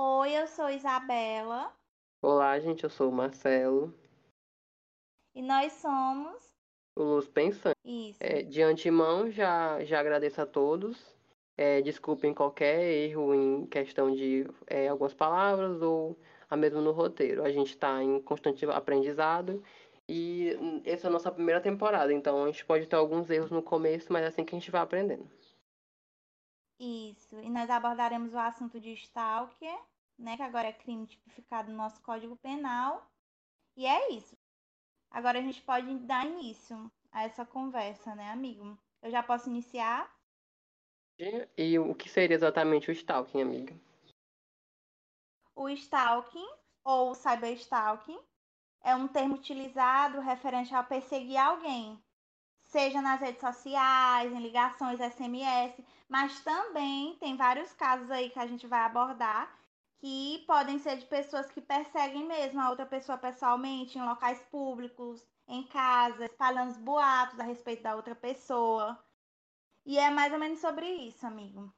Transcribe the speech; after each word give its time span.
Oi, 0.00 0.30
eu 0.30 0.46
sou 0.46 0.70
Isabela 0.70 1.72
Olá, 2.22 2.56
gente, 2.60 2.84
eu 2.84 2.88
sou 2.88 3.10
o 3.10 3.12
Marcelo, 3.12 3.92
e 5.34 5.42
nós 5.42 5.72
somos 5.72 6.54
o 6.96 7.02
Luz 7.02 7.26
Pensante. 7.26 7.74
isso. 7.84 8.16
É, 8.22 8.42
de 8.42 8.62
antemão, 8.62 9.28
já, 9.28 9.84
já 9.84 9.98
agradeço 9.98 10.40
a 10.40 10.46
todos. 10.46 11.04
É, 11.56 11.82
desculpem 11.82 12.32
qualquer 12.32 12.80
erro 12.80 13.34
em 13.34 13.66
questão 13.66 14.14
de 14.14 14.46
é, 14.68 14.86
algumas 14.86 15.14
palavras 15.14 15.82
ou 15.82 16.16
a 16.48 16.56
mesmo 16.56 16.80
no 16.80 16.92
roteiro. 16.92 17.42
A 17.42 17.50
gente 17.50 17.70
está 17.70 18.00
em 18.00 18.20
constante 18.20 18.64
aprendizado 18.66 19.60
e 20.08 20.80
essa 20.84 21.08
é 21.08 21.10
a 21.10 21.12
nossa 21.12 21.32
primeira 21.32 21.60
temporada, 21.60 22.12
então 22.12 22.44
a 22.44 22.46
gente 22.46 22.64
pode 22.64 22.86
ter 22.86 22.94
alguns 22.94 23.28
erros 23.30 23.50
no 23.50 23.64
começo, 23.64 24.12
mas 24.12 24.22
é 24.22 24.28
assim 24.28 24.44
que 24.44 24.54
a 24.54 24.58
gente 24.60 24.70
vai 24.70 24.80
aprendendo. 24.80 25.28
Isso. 26.78 27.40
E 27.40 27.50
nós 27.50 27.68
abordaremos 27.68 28.32
o 28.32 28.38
assunto 28.38 28.80
de 28.80 28.92
stalker, 28.92 29.78
né, 30.18 30.36
que 30.36 30.42
agora 30.42 30.68
é 30.68 30.72
crime 30.72 31.06
tipificado 31.06 31.70
no 31.70 31.76
nosso 31.76 32.00
Código 32.02 32.36
Penal. 32.36 33.10
E 33.76 33.86
é 33.86 34.12
isso. 34.12 34.36
Agora 35.10 35.38
a 35.38 35.42
gente 35.42 35.62
pode 35.62 35.92
dar 36.00 36.26
início 36.26 36.90
a 37.10 37.24
essa 37.24 37.44
conversa, 37.44 38.14
né, 38.14 38.30
amigo? 38.30 38.78
Eu 39.02 39.10
já 39.10 39.22
posso 39.22 39.48
iniciar? 39.48 40.12
E, 41.56 41.78
o 41.78 41.94
que 41.94 42.08
seria 42.08 42.36
exatamente 42.36 42.90
o 42.90 42.92
stalking, 42.92 43.42
amiga? 43.42 43.74
O 45.54 45.68
stalking 45.70 46.48
ou 46.84 47.14
cyberstalking 47.14 48.20
é 48.82 48.94
um 48.94 49.08
termo 49.08 49.34
utilizado 49.34 50.20
referente 50.20 50.72
ao 50.72 50.84
perseguir 50.84 51.36
alguém, 51.36 52.00
seja 52.68 53.02
nas 53.02 53.20
redes 53.20 53.40
sociais, 53.40 54.32
em 54.32 54.40
ligações 54.40 55.00
SMS, 55.00 55.74
mas 56.08 56.40
também 56.40 57.16
tem 57.16 57.36
vários 57.36 57.72
casos 57.72 58.10
aí 58.10 58.30
que 58.30 58.38
a 58.38 58.46
gente 58.46 58.66
vai 58.66 58.80
abordar 58.80 59.58
que 59.98 60.44
podem 60.46 60.78
ser 60.78 60.96
de 60.96 61.06
pessoas 61.06 61.50
que 61.50 61.60
perseguem 61.60 62.26
mesmo 62.26 62.60
a 62.60 62.70
outra 62.70 62.86
pessoa 62.86 63.18
pessoalmente, 63.18 63.98
em 63.98 64.02
locais 64.04 64.40
públicos, 64.50 65.26
em 65.48 65.64
casa, 65.64 66.26
espalhando 66.26 66.70
os 66.70 66.78
boatos 66.78 67.40
a 67.40 67.42
respeito 67.42 67.82
da 67.82 67.96
outra 67.96 68.14
pessoa. 68.14 68.96
E 69.84 69.98
é 69.98 70.10
mais 70.10 70.32
ou 70.32 70.38
menos 70.38 70.60
sobre 70.60 70.86
isso, 70.86 71.26
amigo. 71.26 71.72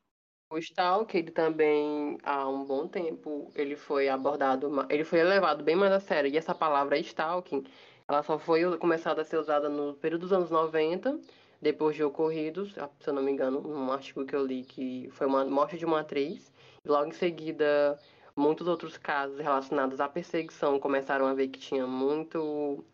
O 0.53 0.59
Stalk, 0.59 1.17
ele 1.17 1.31
também, 1.31 2.19
há 2.25 2.47
um 2.49 2.65
bom 2.65 2.89
tempo, 2.89 3.51
ele 3.55 3.77
foi 3.77 4.09
abordado, 4.09 4.69
ele 4.91 5.05
foi 5.05 5.23
levado 5.23 5.63
bem 5.63 5.77
mais 5.77 5.93
a 5.93 6.01
sério. 6.01 6.29
E 6.29 6.37
essa 6.37 6.55
palavra 6.55 6.99
stalking, 6.99 7.65
ela 8.11 8.25
só 8.25 8.41
foi 8.41 8.77
começada 8.77 9.23
a 9.23 9.25
ser 9.25 9.37
usada 9.37 9.69
no 9.69 9.95
período 9.95 10.23
dos 10.23 10.33
anos 10.33 10.51
90, 10.51 11.21
depois 11.63 11.95
de 11.95 12.03
ocorridos, 12.03 12.75
se 12.75 13.09
eu 13.09 13.15
não 13.15 13.23
me 13.23 13.31
engano, 13.31 13.61
num 13.61 13.93
artigo 13.93 14.25
que 14.25 14.35
eu 14.35 14.45
li, 14.45 14.65
que 14.65 15.09
foi 15.13 15.29
uma 15.29 15.45
morte 15.45 15.79
de 15.79 15.85
uma 15.85 16.01
atriz. 16.01 16.53
E 16.85 16.89
logo 16.89 17.07
em 17.07 17.13
seguida, 17.13 17.97
muitos 18.35 18.67
outros 18.67 18.99
casos 18.99 19.39
relacionados 19.39 20.01
à 20.01 20.09
perseguição 20.09 20.81
começaram 20.81 21.25
a 21.25 21.35
ver 21.35 21.49
que 21.49 21.61
tinha 21.61 21.87
muito, 21.87 22.85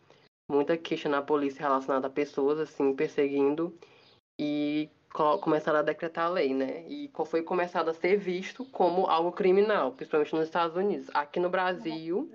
muita 0.51 0.77
queixa 0.77 1.09
na 1.09 1.23
polícia 1.23 1.63
relacionada 1.63 2.09
a 2.09 2.11
pessoas, 2.11 2.59
assim, 2.59 2.95
perseguindo. 2.95 3.75
E 4.39 4.91
começaram 5.41 5.79
a 5.79 5.83
decretar 5.83 6.27
a 6.27 6.31
lei, 6.31 6.53
né? 6.53 6.87
E 6.89 7.11
foi 7.27 7.43
começado 7.43 7.89
a 7.89 7.95
ser 7.95 8.17
visto 8.17 8.65
como 8.67 9.07
algo 9.07 9.33
criminal, 9.33 9.93
principalmente 9.93 10.35
nos 10.35 10.45
Estados 10.45 10.77
Unidos. 10.77 11.09
Aqui 11.15 11.41
no 11.41 11.49
Brasil, 11.49 12.31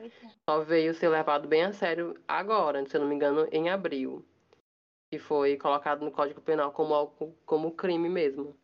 só 0.50 0.62
veio 0.62 0.94
ser 0.94 1.10
levado 1.10 1.48
bem 1.48 1.64
a 1.64 1.74
sério 1.74 2.20
agora, 2.28 2.84
se 2.86 2.96
eu 2.96 3.02
não 3.02 3.08
me 3.08 3.16
engano, 3.16 3.48
em 3.52 3.70
abril. 3.70 4.26
E 5.12 5.20
foi 5.20 5.58
colocado 5.58 6.04
no 6.04 6.12
Código 6.12 6.42
Penal 6.42 6.72
como 6.72 6.94
algo 6.94 7.36
como 7.46 7.72
crime 7.72 8.10
mesmo. 8.10 8.56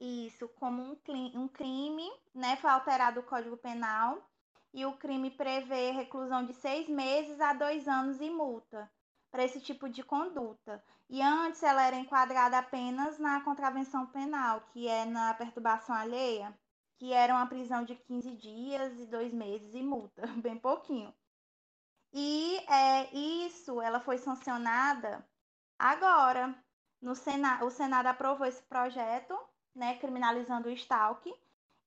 Isso, 0.00 0.48
como 0.48 0.82
um, 0.82 0.96
um 1.34 1.48
crime, 1.48 2.10
né? 2.34 2.56
Foi 2.56 2.70
alterado 2.70 3.20
o 3.20 3.22
Código 3.22 3.56
Penal 3.56 4.18
e 4.72 4.84
o 4.84 4.92
crime 4.92 5.30
prevê 5.30 5.90
reclusão 5.90 6.44
de 6.44 6.52
seis 6.54 6.88
meses 6.88 7.40
a 7.40 7.52
dois 7.52 7.88
anos 7.88 8.20
e 8.20 8.30
multa 8.30 8.90
para 9.30 9.44
esse 9.44 9.60
tipo 9.60 9.88
de 9.88 10.02
conduta. 10.02 10.82
E 11.08 11.22
antes 11.22 11.62
ela 11.62 11.82
era 11.82 11.96
enquadrada 11.96 12.58
apenas 12.58 13.18
na 13.18 13.40
contravenção 13.42 14.06
penal, 14.06 14.62
que 14.72 14.88
é 14.88 15.04
na 15.04 15.34
perturbação 15.34 15.94
alheia, 15.94 16.56
que 16.98 17.12
era 17.12 17.34
uma 17.34 17.46
prisão 17.46 17.84
de 17.84 17.94
15 17.94 18.36
dias 18.36 19.00
e 19.00 19.06
dois 19.06 19.32
meses 19.32 19.74
e 19.74 19.82
multa, 19.82 20.26
bem 20.42 20.58
pouquinho. 20.58 21.14
E 22.12 22.58
é, 22.68 23.14
isso, 23.14 23.80
ela 23.80 24.00
foi 24.00 24.18
sancionada 24.18 25.24
agora. 25.78 26.54
No 27.00 27.14
Sena, 27.14 27.64
o 27.64 27.70
Senado 27.70 28.06
aprovou 28.06 28.46
esse 28.46 28.62
projeto, 28.64 29.38
né, 29.74 29.96
criminalizando 29.96 30.68
o 30.68 30.72
stalking, 30.72 31.34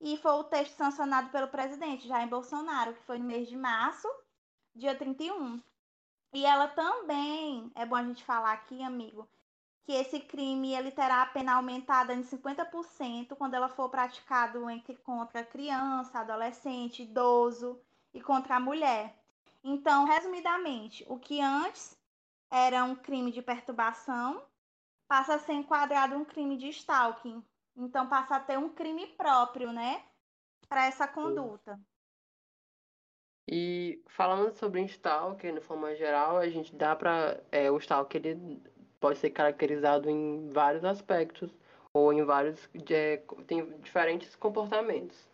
e 0.00 0.16
foi 0.16 0.32
o 0.32 0.44
texto 0.44 0.74
sancionado 0.76 1.30
pelo 1.30 1.48
presidente 1.48 2.08
Jair 2.08 2.28
Bolsonaro, 2.28 2.94
que 2.94 3.02
foi 3.04 3.18
no 3.18 3.24
mês 3.24 3.48
de 3.48 3.56
março, 3.56 4.08
dia 4.74 4.94
31. 4.96 5.62
E 6.34 6.44
ela 6.44 6.66
também, 6.66 7.70
é 7.76 7.86
bom 7.86 7.94
a 7.94 8.02
gente 8.02 8.24
falar 8.24 8.52
aqui, 8.52 8.82
amigo, 8.82 9.28
que 9.84 9.92
esse 9.92 10.18
crime 10.18 10.74
ele 10.74 10.90
terá 10.90 11.22
a 11.22 11.26
pena 11.26 11.54
aumentada 11.54 12.12
em 12.12 12.24
50% 12.24 13.36
quando 13.36 13.54
ela 13.54 13.68
for 13.68 13.88
praticado 13.88 14.68
entre, 14.68 14.96
contra 14.96 15.44
criança, 15.44 16.18
adolescente, 16.18 17.04
idoso 17.04 17.80
e 18.12 18.20
contra 18.20 18.56
a 18.56 18.60
mulher. 18.60 19.16
Então, 19.62 20.06
resumidamente, 20.06 21.06
o 21.08 21.20
que 21.20 21.40
antes 21.40 21.96
era 22.50 22.82
um 22.82 22.96
crime 22.96 23.30
de 23.30 23.40
perturbação 23.40 24.42
passa 25.06 25.34
a 25.34 25.38
ser 25.38 25.52
enquadrado 25.52 26.16
um 26.16 26.24
crime 26.24 26.56
de 26.56 26.68
stalking. 26.70 27.44
Então, 27.76 28.08
passa 28.08 28.36
a 28.36 28.40
ter 28.40 28.58
um 28.58 28.70
crime 28.70 29.06
próprio, 29.06 29.72
né, 29.72 30.02
para 30.68 30.86
essa 30.86 31.06
conduta. 31.06 31.80
E 33.46 34.02
falando 34.06 34.52
sobre 34.52 34.82
Stalker, 34.84 35.54
de 35.54 35.60
forma 35.60 35.94
geral, 35.94 36.38
a 36.38 36.48
gente 36.48 36.74
dá 36.74 36.96
pra. 36.96 37.38
É, 37.52 37.70
o 37.70 37.76
Stalker 37.78 38.20
ele 38.24 38.62
pode 38.98 39.18
ser 39.18 39.30
caracterizado 39.30 40.08
em 40.08 40.50
vários 40.50 40.84
aspectos, 40.84 41.50
ou 41.92 42.12
em 42.12 42.24
vários. 42.24 42.68
é, 42.90 43.22
tem 43.46 43.66
diferentes 43.80 44.34
comportamentos. 44.36 45.28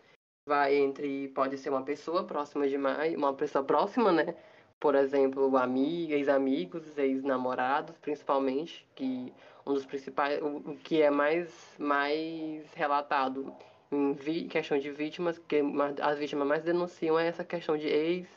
Vai 0.47 0.75
entre. 0.77 1.29
Pode 1.29 1.57
ser 1.59 1.71
uma 1.71 1.85
pessoa 1.85 2.25
próxima 2.25 2.69
demais, 2.69 3.15
uma 3.15 3.35
pessoa 3.35 3.65
próxima, 3.65 4.11
né? 4.11 4.35
Por 4.81 4.95
exemplo, 4.95 5.57
amiga, 5.57 6.15
ex-amigos, 6.15 6.99
ex-namorados, 6.99 7.97
principalmente, 7.99 8.87
que 8.95 9.33
um 9.67 9.75
dos 9.75 9.87
principais. 9.87 10.43
O, 10.43 10.57
o 10.73 10.77
que 10.79 11.01
é 11.03 11.11
mais, 11.11 11.77
mais 11.79 12.73
relatado 12.75 13.55
em 13.93 14.13
vi- 14.13 14.49
questão 14.49 14.79
de 14.79 14.91
vítimas, 14.91 15.39
que 15.39 15.61
as 16.01 16.19
vítimas 16.19 16.47
mais 16.47 16.63
denunciam 16.63 17.19
é 17.19 17.27
essa 17.27 17.45
questão 17.45 17.77
de 17.77 17.89
ex, 17.89 18.29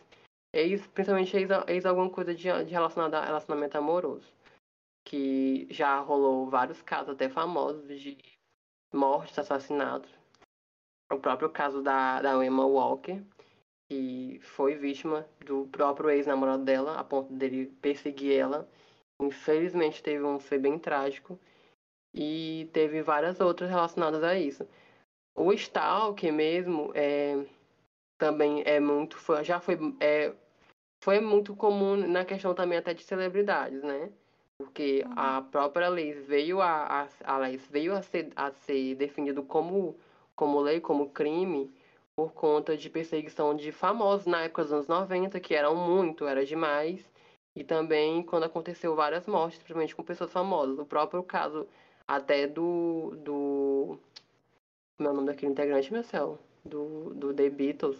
ex 0.53 0.87
principalmente 0.87 1.35
ex, 1.35 1.49
ex 1.67 1.85
alguma 1.85 2.09
coisa 2.09 2.33
de, 2.33 2.43
de 2.65 2.71
relacionada 2.71 3.19
a 3.19 3.25
relacionamento 3.25 3.77
amoroso. 3.77 4.31
Que 5.05 5.67
já 5.69 5.99
rolou 5.99 6.49
vários 6.49 6.81
casos 6.81 7.09
até 7.09 7.29
famosos 7.29 7.87
de 7.87 8.17
mortes, 8.93 9.37
assassinatos. 9.37 10.09
O 11.11 11.19
próprio 11.19 11.49
caso 11.49 11.81
da, 11.81 12.21
da 12.21 12.43
Emma 12.43 12.65
Walker, 12.65 13.21
que 13.89 14.39
foi 14.41 14.75
vítima 14.75 15.27
do 15.45 15.67
próprio 15.67 16.09
ex-namorado 16.09 16.63
dela, 16.63 16.97
a 16.97 17.03
ponto 17.03 17.31
dele 17.33 17.67
perseguir 17.81 18.39
ela. 18.39 18.67
Infelizmente 19.21 20.01
teve 20.01 20.23
um 20.23 20.39
fim 20.39 20.57
bem 20.57 20.79
trágico. 20.79 21.37
E 22.15 22.69
teve 22.71 23.01
várias 23.01 23.39
outras 23.41 23.69
relacionadas 23.69 24.23
a 24.23 24.37
isso. 24.39 24.67
O 25.35 25.51
Stalker 25.53 26.31
mesmo 26.31 26.91
é, 26.93 27.45
também 28.17 28.63
é 28.65 28.79
muito. 28.79 29.17
Já 29.43 29.59
foi, 29.59 29.77
é, 29.99 30.33
foi 31.03 31.19
muito 31.19 31.55
comum 31.55 31.95
na 31.95 32.23
questão 32.23 32.53
também 32.53 32.77
até 32.77 32.93
de 32.93 33.03
celebridades, 33.03 33.81
né? 33.83 34.11
Porque 34.57 35.03
a 35.15 35.41
própria 35.41 35.89
lei 35.89 36.13
veio 36.13 36.61
a, 36.61 37.03
a, 37.03 37.07
a 37.25 37.37
lei 37.37 37.57
veio 37.57 37.93
a 37.93 38.01
ser, 38.01 38.31
a 38.35 38.51
ser 38.51 38.95
definido 38.95 39.43
como, 39.43 39.97
como 40.35 40.61
lei, 40.61 40.79
como 40.79 41.09
crime, 41.09 41.69
por 42.15 42.33
conta 42.33 42.77
de 42.77 42.89
perseguição 42.89 43.55
de 43.55 43.71
famosos 43.71 44.25
na 44.25 44.43
época 44.43 44.63
dos 44.63 44.71
anos 44.71 44.87
90, 44.87 45.39
que 45.39 45.55
eram 45.55 45.75
muito, 45.75 46.27
era 46.27 46.45
demais. 46.45 47.11
E 47.55 47.63
também 47.63 48.23
quando 48.23 48.43
aconteceu 48.43 48.95
várias 48.95 49.27
mortes, 49.27 49.57
principalmente 49.57 49.95
com 49.95 50.03
pessoas 50.03 50.31
famosas. 50.31 50.79
O 50.79 50.85
próprio 50.85 51.23
caso 51.23 51.67
até 52.07 52.47
do. 52.47 53.15
do 53.17 53.99
como 55.03 55.09
é 55.09 55.11
o 55.11 55.15
nome 55.15 55.27
daquele 55.27 55.51
integrante, 55.51 55.91
meu 55.91 56.03
céu? 56.03 56.39
Do, 56.63 57.13
do 57.13 57.33
The 57.33 57.49
Beatles, 57.49 57.99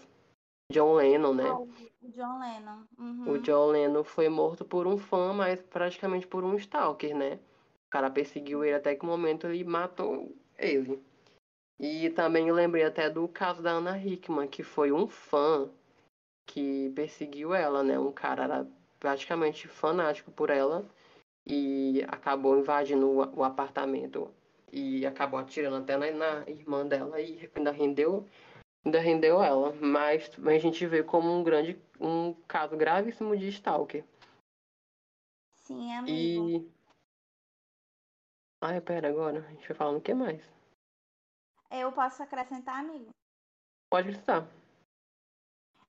John 0.71 0.93
Lennon, 0.93 1.33
né? 1.33 1.49
Ah, 1.49 1.57
o 1.57 1.67
John 2.09 2.39
Lennon. 2.39 2.83
Uhum. 2.97 3.31
O 3.31 3.39
John 3.39 3.71
Lennon 3.71 4.03
foi 4.05 4.29
morto 4.29 4.63
por 4.63 4.87
um 4.87 4.97
fã, 4.97 5.33
mas 5.33 5.61
praticamente 5.61 6.25
por 6.25 6.45
um 6.45 6.55
stalker, 6.55 7.13
né? 7.13 7.39
O 7.87 7.89
cara 7.91 8.09
perseguiu 8.09 8.63
ele 8.63 8.75
até 8.75 8.95
que 8.95 9.03
o 9.03 9.07
momento 9.07 9.47
ele 9.47 9.65
matou 9.65 10.33
ele. 10.57 11.03
E 11.77 12.09
também 12.11 12.49
lembrei 12.49 12.85
até 12.85 13.09
do 13.09 13.27
caso 13.27 13.61
da 13.61 13.71
Ana 13.71 13.97
Hickman, 13.97 14.47
que 14.47 14.63
foi 14.63 14.93
um 14.93 15.05
fã 15.05 15.69
que 16.45 16.89
perseguiu 16.95 17.53
ela, 17.53 17.83
né? 17.83 17.99
Um 17.99 18.13
cara 18.13 18.43
era 18.45 18.67
praticamente 18.97 19.67
fanático 19.67 20.31
por 20.31 20.49
ela 20.49 20.85
e 21.45 22.01
acabou 22.07 22.57
invadindo 22.57 23.09
o 23.09 23.43
apartamento 23.43 24.33
e 24.73 25.05
acabou 25.05 25.39
atirando 25.39 25.77
até 25.77 25.95
na, 25.95 26.11
na 26.11 26.49
irmã 26.49 26.85
dela 26.85 27.21
e 27.21 27.49
ainda 27.55 27.71
rendeu 27.71 28.27
ainda 28.83 28.99
rendeu 28.99 29.41
ela, 29.41 29.71
mas 29.73 30.29
a 30.45 30.57
gente 30.57 30.85
vê 30.85 31.03
como 31.03 31.31
um 31.31 31.43
grande, 31.43 31.79
um 31.99 32.33
caso 32.47 32.75
gravíssimo 32.75 33.37
de 33.37 33.47
stalker. 33.47 34.03
Sim, 35.55 35.93
amigo. 35.93 36.49
E... 36.49 36.73
Ai, 38.61 38.81
pera, 38.81 39.07
agora, 39.07 39.39
a 39.39 39.51
gente 39.51 39.67
vai 39.67 39.77
falando 39.77 39.97
o 39.97 40.01
que 40.01 40.13
mais? 40.13 40.41
Eu 41.71 41.91
posso 41.91 42.21
acrescentar, 42.21 42.79
amigo? 42.79 43.09
Pode 43.89 44.09
acrescentar. 44.09 44.47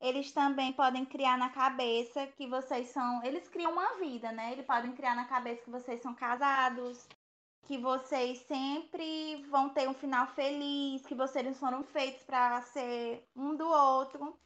Eles 0.01 0.33
também 0.33 0.73
podem 0.73 1.05
criar 1.05 1.39
na 1.39 1.49
cabeça 1.49 2.27
que 2.27 2.47
vocês 2.47 2.89
são. 2.89 3.25
Eles 3.25 3.49
criam 3.49 3.73
uma 3.73 3.97
vida, 3.99 4.31
né? 4.33 4.53
Eles 4.53 4.67
podem 4.67 4.93
criar 4.93 5.17
na 5.17 5.25
cabeça 5.25 5.63
que 5.63 5.71
vocês 5.71 6.01
são 6.01 6.15
casados, 6.15 7.09
que 7.65 7.79
vocês 7.79 8.39
sempre 8.47 9.43
vão 9.49 9.71
ter 9.71 9.89
um 9.89 9.95
final 9.95 10.27
feliz, 10.29 11.05
que 11.07 11.15
vocês 11.15 11.59
foram 11.59 11.83
feitos 11.83 12.23
para 12.23 12.61
ser 12.63 13.27
um 13.35 13.57
do 13.57 13.67
outro. 13.67 14.39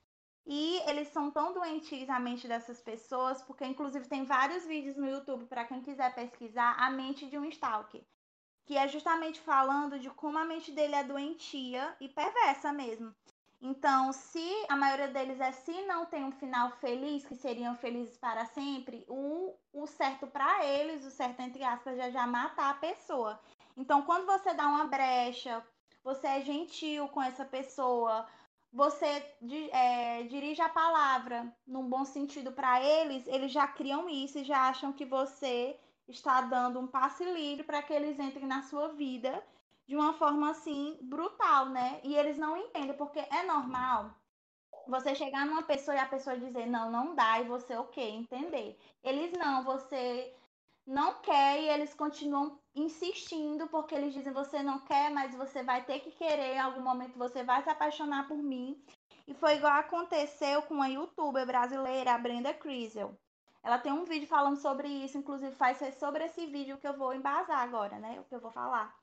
E 0.46 0.80
eles 0.88 1.08
são 1.08 1.30
tão 1.30 1.52
doentes 1.52 2.08
a 2.08 2.18
mente 2.18 2.48
dessas 2.48 2.80
pessoas, 2.80 3.42
porque 3.42 3.66
inclusive 3.66 4.08
tem 4.08 4.24
vários 4.24 4.64
vídeos 4.64 4.96
no 4.96 5.08
YouTube 5.08 5.44
para 5.46 5.64
quem 5.64 5.82
quiser 5.82 6.14
pesquisar 6.14 6.74
a 6.78 6.90
mente 6.90 7.26
de 7.26 7.36
um 7.36 7.44
stalker, 7.44 8.02
que 8.64 8.76
é 8.76 8.88
justamente 8.88 9.40
falando 9.40 9.98
de 9.98 10.08
como 10.08 10.38
a 10.38 10.44
mente 10.44 10.72
dele 10.72 10.94
é 10.94 11.04
doentia 11.04 11.94
e 12.00 12.08
perversa 12.08 12.72
mesmo. 12.72 13.14
Então, 13.60 14.12
se 14.12 14.66
a 14.68 14.76
maioria 14.76 15.08
deles 15.08 15.40
é 15.40 15.50
se 15.50 15.82
não 15.82 16.06
tem 16.06 16.24
um 16.24 16.32
final 16.32 16.70
feliz, 16.72 17.26
que 17.26 17.34
seriam 17.34 17.76
felizes 17.76 18.16
para 18.16 18.44
sempre, 18.46 19.04
o, 19.08 19.54
o 19.72 19.86
certo 19.86 20.28
para 20.28 20.64
eles, 20.64 21.04
o 21.04 21.10
certo 21.10 21.40
entre 21.40 21.64
aspas, 21.64 21.98
é 21.98 22.10
já 22.10 22.26
matar 22.26 22.70
a 22.70 22.78
pessoa. 22.78 23.40
Então, 23.76 24.02
quando 24.02 24.26
você 24.26 24.54
dá 24.54 24.66
uma 24.68 24.84
brecha, 24.86 25.64
você 26.04 26.26
é 26.26 26.40
gentil 26.40 27.08
com 27.08 27.20
essa 27.20 27.44
pessoa, 27.44 28.26
você 28.72 29.06
é, 29.72 30.22
dirige 30.24 30.62
a 30.62 30.68
palavra 30.68 31.52
num 31.66 31.88
bom 31.88 32.04
sentido 32.04 32.52
para 32.52 32.80
eles, 32.82 33.26
eles 33.26 33.50
já 33.50 33.66
criam 33.66 34.08
isso 34.08 34.38
e 34.38 34.44
já 34.44 34.68
acham 34.68 34.92
que 34.92 35.04
você 35.04 35.78
está 36.06 36.40
dando 36.42 36.78
um 36.78 36.86
passe 36.86 37.24
livre 37.24 37.64
para 37.64 37.82
que 37.82 37.92
eles 37.92 38.18
entrem 38.18 38.46
na 38.46 38.62
sua 38.62 38.88
vida 38.88 39.42
de 39.88 39.96
uma 39.96 40.12
forma 40.12 40.50
assim 40.50 40.98
brutal, 41.00 41.70
né? 41.70 42.00
E 42.04 42.14
eles 42.14 42.36
não 42.36 42.56
entendem, 42.56 42.94
porque 42.94 43.18
é 43.18 43.42
normal 43.44 44.14
você 44.86 45.14
chegar 45.14 45.46
numa 45.46 45.62
pessoa 45.62 45.96
e 45.96 45.98
a 45.98 46.06
pessoa 46.06 46.38
dizer 46.38 46.66
não, 46.66 46.90
não 46.90 47.14
dá, 47.14 47.40
e 47.40 47.48
você, 47.48 47.74
ok, 47.74 48.10
entender. 48.10 48.78
Eles 49.02 49.32
não, 49.32 49.64
você 49.64 50.34
não 50.86 51.14
quer 51.20 51.60
e 51.60 51.68
eles 51.68 51.94
continuam 51.94 52.58
insistindo 52.74 53.66
porque 53.68 53.94
eles 53.94 54.12
dizem 54.12 54.32
você 54.32 54.62
não 54.62 54.78
quer, 54.80 55.10
mas 55.10 55.34
você 55.34 55.62
vai 55.62 55.82
ter 55.82 56.00
que 56.00 56.10
querer, 56.10 56.56
em 56.56 56.60
algum 56.60 56.82
momento 56.82 57.18
você 57.18 57.42
vai 57.42 57.62
se 57.62 57.70
apaixonar 57.70 58.28
por 58.28 58.38
mim. 58.38 58.82
E 59.26 59.34
foi 59.34 59.56
igual 59.56 59.72
aconteceu 59.72 60.62
com 60.62 60.82
a 60.82 60.86
youtuber 60.86 61.46
brasileira, 61.46 62.14
a 62.14 62.18
Brenda 62.18 62.52
Crisel. 62.52 63.18
Ela 63.62 63.78
tem 63.78 63.92
um 63.92 64.04
vídeo 64.04 64.28
falando 64.28 64.56
sobre 64.56 64.88
isso, 64.88 65.18
inclusive 65.18 65.54
faz 65.54 65.78
ser 65.78 65.92
sobre 65.92 66.24
esse 66.24 66.46
vídeo 66.46 66.78
que 66.78 66.88
eu 66.88 66.96
vou 66.96 67.14
embasar 67.14 67.58
agora, 67.58 67.98
né? 67.98 68.20
O 68.20 68.24
que 68.24 68.34
eu 68.34 68.40
vou 68.40 68.50
falar 68.50 68.97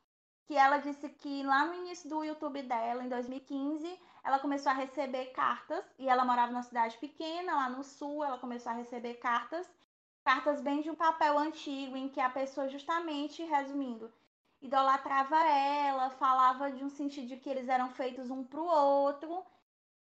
que 0.46 0.56
ela 0.56 0.78
disse 0.78 1.10
que 1.10 1.44
lá 1.44 1.66
no 1.66 1.74
início 1.74 2.10
do 2.10 2.24
YouTube 2.24 2.62
dela, 2.64 3.04
em 3.04 3.10
2015, 3.10 4.00
ela 4.24 4.40
começou 4.40 4.72
a 4.72 4.76
receber 4.76 5.28
cartas 5.28 5.84
e 5.98 6.08
ela 6.08 6.24
morava 6.24 6.52
numa 6.52 6.64
cidade 6.64 6.98
pequena, 6.98 7.56
lá 7.56 7.70
no 7.70 7.84
sul, 7.84 8.24
ela 8.24 8.38
começou 8.38 8.72
a 8.72 8.76
receber 8.76 9.16
cartas, 9.16 9.68
cartas 10.24 10.62
bem 10.62 10.82
de 10.82 10.90
um 10.90 10.96
papel 10.96 11.38
antigo 11.38 11.98
em 11.98 12.10
que 12.10 12.20
a 12.20 12.30
pessoa 12.30 12.68
justamente, 12.68 13.44
resumindo, 13.44 14.12
idolatrava 14.62 15.38
ela, 15.48 16.10
falava 16.12 16.72
de 16.72 16.84
um 16.84 16.90
sentido 16.90 17.28
de 17.28 17.38
que 17.38 17.50
eles 17.50 17.68
eram 17.68 17.90
feitos 17.90 18.30
um 18.30 18.44
para 18.44 18.60
o 18.60 18.66
outro 18.66 19.44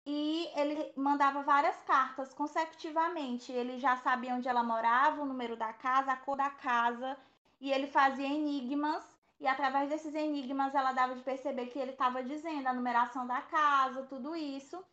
e 0.06 0.48
ele 0.56 0.91
mandava 0.95 1.41
várias 1.41 1.75
cartas 1.83 2.33
consecutivamente. 2.33 3.51
Ele 3.51 3.80
já 3.80 3.98
sabia 3.98 4.36
onde 4.36 4.48
ela 4.48 4.63
morava, 4.63 5.21
o 5.21 5.25
número 5.25 5.56
da 5.56 5.74
casa, 5.74 6.12
a 6.12 6.18
cor 6.18 6.38
da 6.38 6.50
casa 6.50 7.18
e 7.59 7.71
ele 7.71 7.88
fazia 7.88 8.27
enigmas 8.27 9.14
e 9.40 9.48
através 9.48 9.90
desses 9.90 10.16
enigmas 10.16 10.74
ela 10.74 10.94
dava 10.94 11.16
de 11.16 11.22
perceber 11.22 11.68
que 11.68 11.80
ele 11.80 11.92
estava 11.92 12.24
dizendo 12.24 12.68
a 12.68 12.74
numeração 12.74 13.28
da 13.28 13.42
casa, 13.42 14.04
tudo 14.04 14.36
isso. 14.36 14.84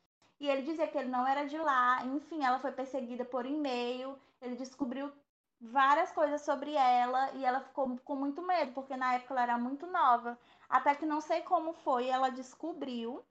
E 0.40 0.48
ele 0.48 0.62
dizia 0.62 0.88
que 0.88 0.98
ele 0.98 1.08
não 1.08 1.26
era 1.26 1.44
de 1.46 1.56
lá. 1.56 2.04
Enfim, 2.04 2.44
ela 2.44 2.58
foi 2.58 2.72
perseguida 2.72 3.24
por 3.24 3.46
e-mail. 3.46 4.18
Ele 4.40 4.56
descobriu 4.56 5.12
várias 5.60 6.10
coisas 6.10 6.42
sobre 6.42 6.74
ela 6.74 7.30
e 7.34 7.44
ela 7.44 7.60
ficou 7.60 7.96
com 8.00 8.16
muito 8.16 8.42
medo, 8.42 8.72
porque 8.72 8.96
na 8.96 9.14
época 9.14 9.34
ela 9.34 9.42
era 9.42 9.58
muito 9.58 9.86
nova. 9.86 10.36
Até 10.68 10.94
que 10.96 11.06
não 11.06 11.20
sei 11.20 11.42
como 11.42 11.72
foi, 11.72 12.08
ela 12.08 12.28
descobriu 12.28 13.24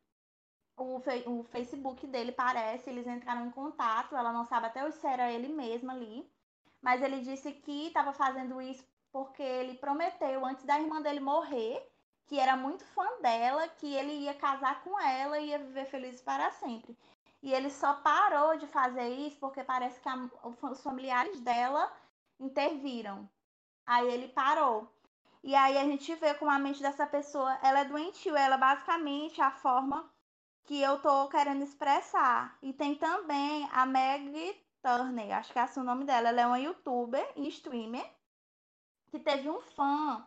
o, 0.77 1.01
o 1.27 1.43
Facebook 1.43 2.07
dele, 2.07 2.31
parece. 2.31 2.89
Eles 2.89 3.05
entraram 3.05 3.45
em 3.45 3.51
contato. 3.51 4.15
Ela 4.15 4.31
não 4.31 4.45
sabe 4.45 4.67
até 4.67 4.89
se 4.91 5.05
era 5.05 5.29
ele 5.29 5.49
mesmo 5.49 5.91
ali. 5.91 6.25
Mas 6.81 7.01
ele 7.01 7.19
disse 7.19 7.51
que 7.51 7.87
estava 7.87 8.13
fazendo 8.13 8.61
isso 8.61 8.83
porque 9.11 9.43
ele 9.43 9.75
prometeu 9.75 10.45
antes 10.45 10.65
da 10.65 10.79
irmã 10.79 11.01
dele 11.01 11.19
morrer 11.19 11.87
que 12.31 12.39
era 12.39 12.55
muito 12.55 12.85
fã 12.85 13.05
dela, 13.21 13.67
que 13.67 13.93
ele 13.93 14.13
ia 14.13 14.33
casar 14.33 14.81
com 14.83 14.97
ela 14.97 15.37
e 15.37 15.49
ia 15.49 15.59
viver 15.59 15.85
feliz 15.87 16.21
para 16.21 16.49
sempre. 16.51 16.97
E 17.43 17.53
ele 17.53 17.69
só 17.69 17.95
parou 17.95 18.57
de 18.57 18.65
fazer 18.67 19.09
isso 19.09 19.37
porque 19.37 19.61
parece 19.65 19.99
que 19.99 20.07
a, 20.07 20.29
os 20.43 20.81
familiares 20.81 21.41
dela 21.41 21.91
interviram. 22.39 23.29
Aí 23.85 24.07
ele 24.07 24.29
parou. 24.29 24.89
E 25.43 25.53
aí 25.53 25.77
a 25.77 25.83
gente 25.83 26.15
vê 26.15 26.33
como 26.35 26.51
a 26.51 26.57
mente 26.57 26.81
dessa 26.81 27.05
pessoa, 27.05 27.59
ela 27.61 27.79
é 27.79 27.85
doentio, 27.85 28.37
ela 28.37 28.55
é 28.55 28.59
basicamente 28.59 29.41
a 29.41 29.51
forma 29.51 30.09
que 30.63 30.81
eu 30.81 31.01
tô 31.01 31.27
querendo 31.27 31.63
expressar. 31.63 32.57
E 32.61 32.71
tem 32.71 32.95
também 32.95 33.67
a 33.73 33.85
Meg 33.85 34.55
Turner, 34.81 35.37
acho 35.37 35.51
que 35.51 35.59
é 35.59 35.63
assim 35.63 35.81
o 35.81 35.83
nome 35.83 36.05
dela, 36.05 36.29
ela 36.29 36.41
é 36.41 36.47
uma 36.47 36.59
youtuber 36.59 37.29
e 37.35 37.49
streamer 37.49 38.09
que 39.11 39.19
teve 39.19 39.49
um 39.49 39.59
fã 39.59 40.25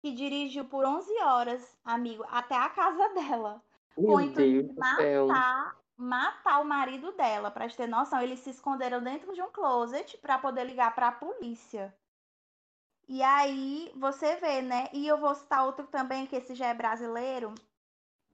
que 0.00 0.10
dirigiu 0.10 0.64
por 0.64 0.84
11 0.84 1.12
horas, 1.20 1.78
amigo, 1.84 2.24
até 2.28 2.56
a 2.56 2.68
casa 2.70 3.08
dela. 3.10 3.62
com 3.94 4.14
o 4.14 4.20
intuito 4.20 4.72
de 4.72 4.78
matar, 4.78 5.76
matar 5.96 6.60
o 6.60 6.64
marido 6.64 7.12
dela. 7.12 7.50
Pra 7.50 7.68
ter 7.68 7.86
noção, 7.86 8.20
eles 8.20 8.40
se 8.40 8.50
esconderam 8.50 9.02
dentro 9.02 9.32
de 9.34 9.42
um 9.42 9.50
closet 9.50 10.16
para 10.18 10.38
poder 10.38 10.64
ligar 10.64 10.94
para 10.94 11.08
a 11.08 11.12
polícia. 11.12 11.94
E 13.06 13.22
aí 13.22 13.92
você 13.94 14.36
vê, 14.36 14.62
né? 14.62 14.88
E 14.92 15.06
eu 15.06 15.18
vou 15.18 15.34
citar 15.34 15.66
outro 15.66 15.86
também, 15.86 16.26
que 16.26 16.36
esse 16.36 16.54
já 16.54 16.68
é 16.68 16.74
brasileiro, 16.74 17.54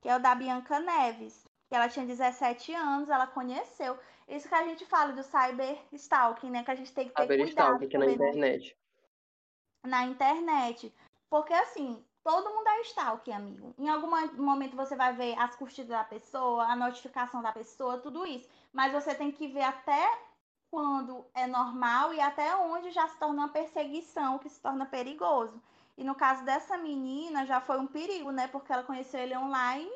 que 0.00 0.08
é 0.08 0.16
o 0.16 0.20
da 0.20 0.34
Bianca 0.34 0.78
Neves. 0.78 1.44
Que 1.68 1.74
ela 1.74 1.88
tinha 1.88 2.06
17 2.06 2.72
anos, 2.72 3.10
ela 3.10 3.26
conheceu. 3.26 3.98
Isso 4.26 4.48
que 4.48 4.54
a 4.54 4.62
gente 4.62 4.86
fala 4.86 5.12
do 5.12 5.22
cyber 5.22 5.78
stalking, 5.92 6.50
né? 6.50 6.64
Que 6.64 6.70
a 6.70 6.74
gente 6.74 6.94
tem 6.94 7.08
que 7.08 7.14
ter 7.14 7.22
cyber 7.22 7.44
cuidado. 7.44 7.72
Cyber 7.74 7.88
stalking, 7.88 7.88
que 7.88 7.96
é 7.96 7.98
na 7.98 8.12
internet 8.12 8.78
na 9.88 10.04
internet. 10.04 10.94
Porque 11.28 11.52
assim, 11.52 12.04
todo 12.22 12.50
mundo 12.50 12.68
é 12.68 12.80
stalker, 12.82 13.34
amigo. 13.34 13.74
Em 13.78 13.88
algum 13.88 14.08
momento 14.42 14.76
você 14.76 14.94
vai 14.94 15.12
ver 15.14 15.38
as 15.38 15.56
curtidas 15.56 15.90
da 15.90 16.04
pessoa, 16.04 16.64
a 16.64 16.76
notificação 16.76 17.42
da 17.42 17.52
pessoa, 17.52 17.98
tudo 17.98 18.26
isso. 18.26 18.48
Mas 18.72 18.92
você 18.92 19.14
tem 19.14 19.32
que 19.32 19.48
ver 19.48 19.62
até 19.62 20.18
quando 20.70 21.24
é 21.34 21.46
normal 21.46 22.12
e 22.12 22.20
até 22.20 22.54
onde 22.56 22.90
já 22.90 23.08
se 23.08 23.18
torna 23.18 23.44
uma 23.44 23.48
perseguição, 23.48 24.38
que 24.38 24.48
se 24.48 24.60
torna 24.60 24.86
perigoso. 24.86 25.60
E 25.96 26.04
no 26.04 26.14
caso 26.14 26.44
dessa 26.44 26.76
menina, 26.76 27.44
já 27.44 27.60
foi 27.60 27.78
um 27.78 27.86
perigo, 27.86 28.30
né? 28.30 28.46
Porque 28.46 28.72
ela 28.72 28.84
conheceu 28.84 29.20
ele 29.20 29.36
online 29.36 29.90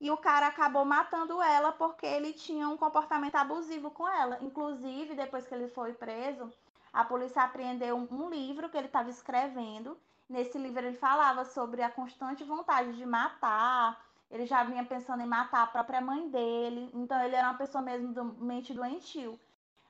e 0.00 0.10
o 0.10 0.16
cara 0.16 0.46
acabou 0.46 0.84
matando 0.84 1.42
ela 1.42 1.72
porque 1.72 2.06
ele 2.06 2.32
tinha 2.32 2.68
um 2.68 2.76
comportamento 2.76 3.34
abusivo 3.36 3.90
com 3.90 4.08
ela. 4.08 4.38
Inclusive, 4.40 5.14
depois 5.14 5.46
que 5.46 5.54
ele 5.54 5.68
foi 5.68 5.92
preso, 5.92 6.52
a 6.94 7.04
polícia 7.04 7.42
apreendeu 7.42 7.96
um, 7.96 8.30
livro 8.30 8.70
que 8.70 8.76
ele 8.76 8.86
estava 8.86 9.10
escrevendo. 9.10 9.98
Nesse 10.28 10.56
livro 10.56 10.86
ele 10.86 10.96
falava 10.96 11.44
sobre 11.44 11.82
a 11.82 11.90
constante 11.90 12.44
vontade 12.44 12.96
de 12.96 13.04
matar. 13.04 14.00
Ele 14.30 14.46
já 14.46 14.62
vinha 14.62 14.84
pensando 14.84 15.20
em 15.20 15.26
matar 15.26 15.64
a 15.64 15.66
própria 15.66 16.00
mãe 16.00 16.28
dele. 16.30 16.88
Então 16.94 17.20
ele 17.20 17.34
era 17.34 17.48
uma 17.48 17.58
pessoa 17.58 17.82
mesmo 17.82 18.12
do, 18.12 18.24
mente 18.24 18.72
doentio. 18.72 19.38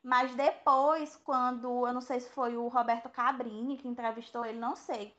Mas 0.03 0.35
depois, 0.35 1.15
quando 1.23 1.87
eu 1.87 1.93
não 1.93 2.01
sei 2.01 2.21
se 2.21 2.31
foi 2.31 2.57
o 2.57 2.69
Roberto 2.69 3.11
Cabrini 3.11 3.77
que 3.77 3.87
entrevistou 3.87 4.45
ele, 4.45 4.59
não 4.59 4.75
sei. 4.75 5.15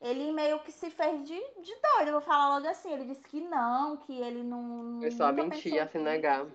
Ele 0.00 0.32
meio 0.32 0.58
que 0.60 0.72
se 0.72 0.90
fez 0.90 1.24
de, 1.24 1.34
de 1.38 1.74
doido, 1.80 2.08
eu 2.08 2.12
vou 2.12 2.20
falar 2.20 2.56
logo 2.56 2.66
assim. 2.66 2.92
Ele 2.92 3.04
disse 3.04 3.22
que 3.28 3.40
não, 3.40 3.96
que 3.96 4.12
ele 4.12 4.42
não. 4.42 5.00
Ele 5.00 5.10
só 5.12 5.32
mentia, 5.32 5.84
a 5.84 5.88
se 5.88 5.98
negar. 5.98 6.46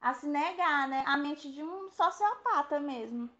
A 0.00 0.14
se 0.14 0.26
negar, 0.26 0.88
né? 0.88 1.04
A 1.06 1.16
mente 1.16 1.52
de 1.52 1.62
um 1.62 1.88
sociopata 1.90 2.80
mesmo. 2.80 3.30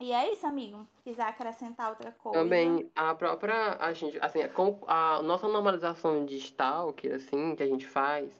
E 0.00 0.12
é 0.12 0.32
isso, 0.32 0.46
amigo. 0.46 0.86
Se 0.94 1.02
quiser 1.02 1.24
acrescentar 1.24 1.90
outra 1.90 2.12
coisa. 2.12 2.38
Também 2.38 2.90
a 2.94 3.14
própria, 3.14 3.76
a 3.80 3.92
gente, 3.92 4.18
assim, 4.20 4.40
a, 4.86 5.22
nossa 5.22 5.48
normalização 5.48 6.24
de 6.24 6.36
stalker, 6.36 7.14
assim, 7.14 7.56
que 7.56 7.62
a 7.62 7.66
gente 7.66 7.86
faz, 7.86 8.30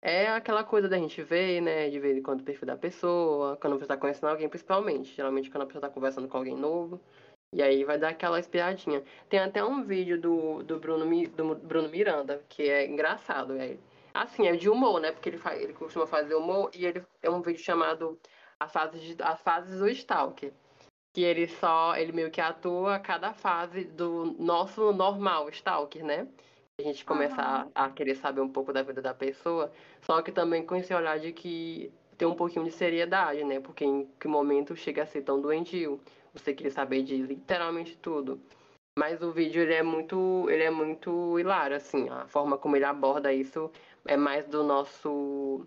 é 0.00 0.28
aquela 0.28 0.62
coisa 0.62 0.88
da 0.88 0.96
gente 0.96 1.20
ver, 1.22 1.60
né, 1.60 1.90
de 1.90 1.98
vez 1.98 2.16
em 2.16 2.22
quando 2.22 2.40
o 2.40 2.44
perfil 2.44 2.66
da 2.66 2.76
pessoa, 2.76 3.56
quando 3.56 3.78
você 3.78 3.86
tá 3.86 3.96
conhecendo 3.96 4.30
alguém, 4.30 4.48
principalmente. 4.48 5.14
Geralmente 5.14 5.50
quando 5.50 5.62
a 5.62 5.66
pessoa 5.66 5.82
tá 5.82 5.90
conversando 5.90 6.28
com 6.28 6.36
alguém 6.36 6.56
novo. 6.56 7.00
E 7.54 7.62
aí 7.62 7.84
vai 7.84 7.98
dar 7.98 8.10
aquela 8.10 8.38
espiadinha. 8.38 9.02
Tem 9.28 9.40
até 9.40 9.62
um 9.62 9.82
vídeo 9.82 10.20
do, 10.20 10.62
do, 10.62 10.78
Bruno, 10.78 11.04
do 11.28 11.54
Bruno 11.56 11.88
Miranda, 11.88 12.42
que 12.48 12.62
é 12.62 12.86
engraçado. 12.86 13.54
É, 13.56 13.76
Assim, 14.14 14.46
é 14.46 14.54
de 14.56 14.68
humor, 14.68 15.00
né? 15.00 15.10
Porque 15.10 15.28
ele, 15.28 15.38
faz, 15.38 15.60
ele 15.60 15.72
costuma 15.72 16.06
fazer 16.06 16.34
humor 16.34 16.70
e 16.74 16.84
ele 16.84 17.02
é 17.22 17.30
um 17.30 17.40
vídeo 17.40 17.62
chamado 17.62 18.18
As 18.60 18.70
Fases, 18.70 19.00
de, 19.00 19.22
As 19.22 19.40
Fases 19.40 19.78
do 19.78 19.88
Stalker. 19.88 20.52
Que 21.12 21.22
ele 21.22 21.46
só, 21.46 21.96
ele 21.96 22.12
meio 22.12 22.30
que 22.30 22.40
atua 22.40 22.98
cada 22.98 23.32
fase 23.34 23.84
do 23.84 24.34
nosso 24.38 24.92
normal 24.92 25.48
Stalker, 25.50 26.04
né? 26.04 26.26
A 26.78 26.82
gente 26.82 27.04
começa 27.04 27.40
a, 27.40 27.84
a, 27.84 27.90
querer 27.90 28.14
saber 28.14 28.40
um 28.40 28.48
pouco 28.48 28.72
da 28.72 28.82
vida 28.82 29.02
da 29.02 29.12
pessoa, 29.12 29.70
só 30.00 30.22
que 30.22 30.32
também 30.32 30.64
com 30.64 30.74
esse 30.74 30.92
olhar 30.94 31.18
de 31.18 31.32
que 31.32 31.92
tem 32.16 32.26
um 32.26 32.34
pouquinho 32.34 32.64
de 32.64 32.70
seriedade, 32.70 33.44
né? 33.44 33.60
Porque 33.60 33.84
em 33.84 34.08
que 34.18 34.26
momento 34.26 34.74
chega 34.74 35.02
a 35.02 35.06
ser 35.06 35.22
tão 35.22 35.40
doentio? 35.40 36.00
Você 36.32 36.54
queria 36.54 36.72
saber 36.72 37.02
de 37.02 37.16
literalmente 37.18 37.96
tudo. 37.98 38.40
Mas 38.98 39.22
o 39.22 39.32
vídeo 39.32 39.62
ele 39.62 39.74
é 39.74 39.82
muito, 39.82 40.46
ele 40.50 40.62
é 40.62 40.70
muito 40.70 41.38
hilário, 41.38 41.76
assim, 41.76 42.08
a 42.10 42.26
forma 42.26 42.58
como 42.58 42.76
ele 42.76 42.84
aborda 42.84 43.32
isso 43.32 43.70
é 44.06 44.16
mais 44.16 44.46
do 44.46 44.62
nosso 44.62 45.66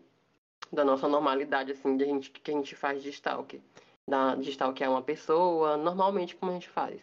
da 0.71 0.83
nossa 0.83 1.07
normalidade, 1.07 1.71
assim, 1.71 1.95
de 1.95 2.03
a 2.03 2.07
gente, 2.07 2.31
que 2.31 2.51
a 2.51 2.53
gente 2.53 2.75
faz 2.75 3.01
de 3.01 3.09
stalker. 3.09 3.61
Da, 4.07 4.35
de 4.35 4.51
stalker 4.51 4.89
uma 4.89 5.01
pessoa, 5.01 5.77
normalmente 5.77 6.35
como 6.35 6.51
a 6.51 6.53
gente 6.53 6.69
faz. 6.69 7.01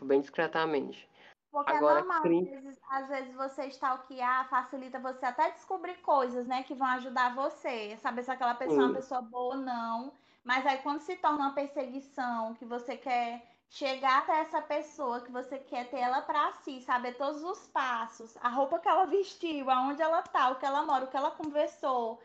Bem 0.00 0.20
discretamente. 0.20 1.08
Porque 1.50 1.70
é 1.70 1.76
Agora, 1.76 2.00
é 2.00 2.02
normal, 2.02 2.22
às, 2.24 2.48
vezes, 2.48 2.80
às 2.88 3.08
vezes 3.08 3.34
você 3.34 3.66
stalkear 3.66 4.48
facilita 4.48 4.98
você 4.98 5.26
até 5.26 5.50
descobrir 5.50 5.96
coisas, 5.96 6.46
né, 6.46 6.62
que 6.62 6.74
vão 6.74 6.88
ajudar 6.88 7.34
você. 7.34 7.96
Saber 7.98 8.22
se 8.22 8.30
aquela 8.30 8.54
pessoa 8.54 8.76
Sim. 8.76 8.82
é 8.82 8.86
uma 8.86 8.94
pessoa 8.94 9.20
boa 9.20 9.56
ou 9.56 9.60
não. 9.60 10.14
Mas 10.42 10.66
aí 10.66 10.78
quando 10.78 11.00
se 11.00 11.14
torna 11.16 11.46
uma 11.46 11.54
perseguição, 11.54 12.54
que 12.54 12.64
você 12.64 12.96
quer 12.96 13.46
chegar 13.68 14.18
até 14.18 14.40
essa 14.40 14.60
pessoa 14.60 15.20
que 15.20 15.32
você 15.32 15.58
quer 15.58 15.88
ter 15.88 15.98
ela 15.98 16.20
para 16.22 16.52
si, 16.52 16.80
saber 16.80 17.16
todos 17.16 17.42
os 17.42 17.68
passos, 17.68 18.36
a 18.38 18.48
roupa 18.48 18.78
que 18.78 18.88
ela 18.88 19.06
vestiu, 19.06 19.70
aonde 19.70 20.02
ela 20.02 20.22
tá, 20.22 20.50
o 20.50 20.56
que 20.56 20.66
ela 20.66 20.82
mora, 20.82 21.04
o 21.04 21.08
que 21.08 21.16
ela 21.16 21.30
conversou, 21.30 22.20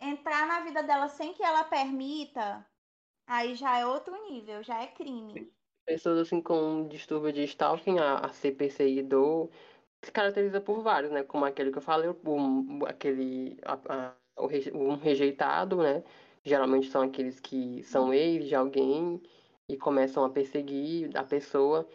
entrar 0.00 0.46
na 0.46 0.60
vida 0.60 0.82
dela 0.82 1.08
sem 1.08 1.32
que 1.32 1.42
ela 1.42 1.64
permita, 1.64 2.64
aí 3.26 3.54
já 3.54 3.78
é 3.78 3.86
outro 3.86 4.14
nível, 4.30 4.62
já 4.62 4.82
é 4.82 4.86
crime. 4.86 5.50
Pessoas 5.84 6.18
assim 6.18 6.40
com 6.40 6.88
distúrbio 6.88 7.32
de 7.32 7.44
stalking 7.44 7.98
a, 7.98 8.18
a 8.18 8.28
ser 8.30 8.52
perseguidor 8.52 9.48
se 10.02 10.12
caracteriza 10.12 10.60
por 10.60 10.82
vários, 10.82 11.10
né? 11.12 11.22
Como 11.22 11.44
aquele 11.44 11.70
que 11.70 11.78
eu 11.78 11.82
falei, 11.82 12.08
o, 12.08 12.86
aquele 12.86 13.58
a, 13.64 13.78
a, 13.88 14.14
o, 14.36 14.48
um 14.74 14.96
rejeitado, 14.96 15.78
né? 15.78 16.02
Geralmente 16.44 16.88
são 16.88 17.02
aqueles 17.02 17.40
que 17.40 17.82
são 17.82 18.14
ex 18.14 18.46
de 18.46 18.54
alguém 18.54 19.20
e 19.68 19.76
começam 19.76 20.24
a 20.24 20.30
perseguir 20.30 21.10
a 21.16 21.24
pessoa. 21.24 21.88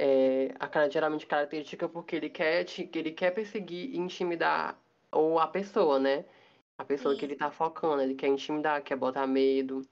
É, 0.00 0.54
a 0.60 0.88
geralmente 0.88 1.26
característica 1.26 1.88
porque 1.88 2.14
ele 2.16 2.30
quer, 2.30 2.64
te, 2.64 2.88
ele 2.94 3.10
quer 3.12 3.32
perseguir 3.32 3.90
e 3.94 3.98
intimidar 3.98 4.78
ou 5.10 5.38
a 5.40 5.46
pessoa, 5.48 5.98
né? 5.98 6.24
A 6.78 6.84
pessoa 6.84 7.14
Sim. 7.14 7.20
que 7.20 7.24
ele 7.26 7.34
tá 7.36 7.50
focando, 7.50 8.02
ele 8.02 8.14
quer 8.14 8.28
intimidar, 8.28 8.82
quer 8.82 8.96
botar 8.96 9.26
medo. 9.26 9.82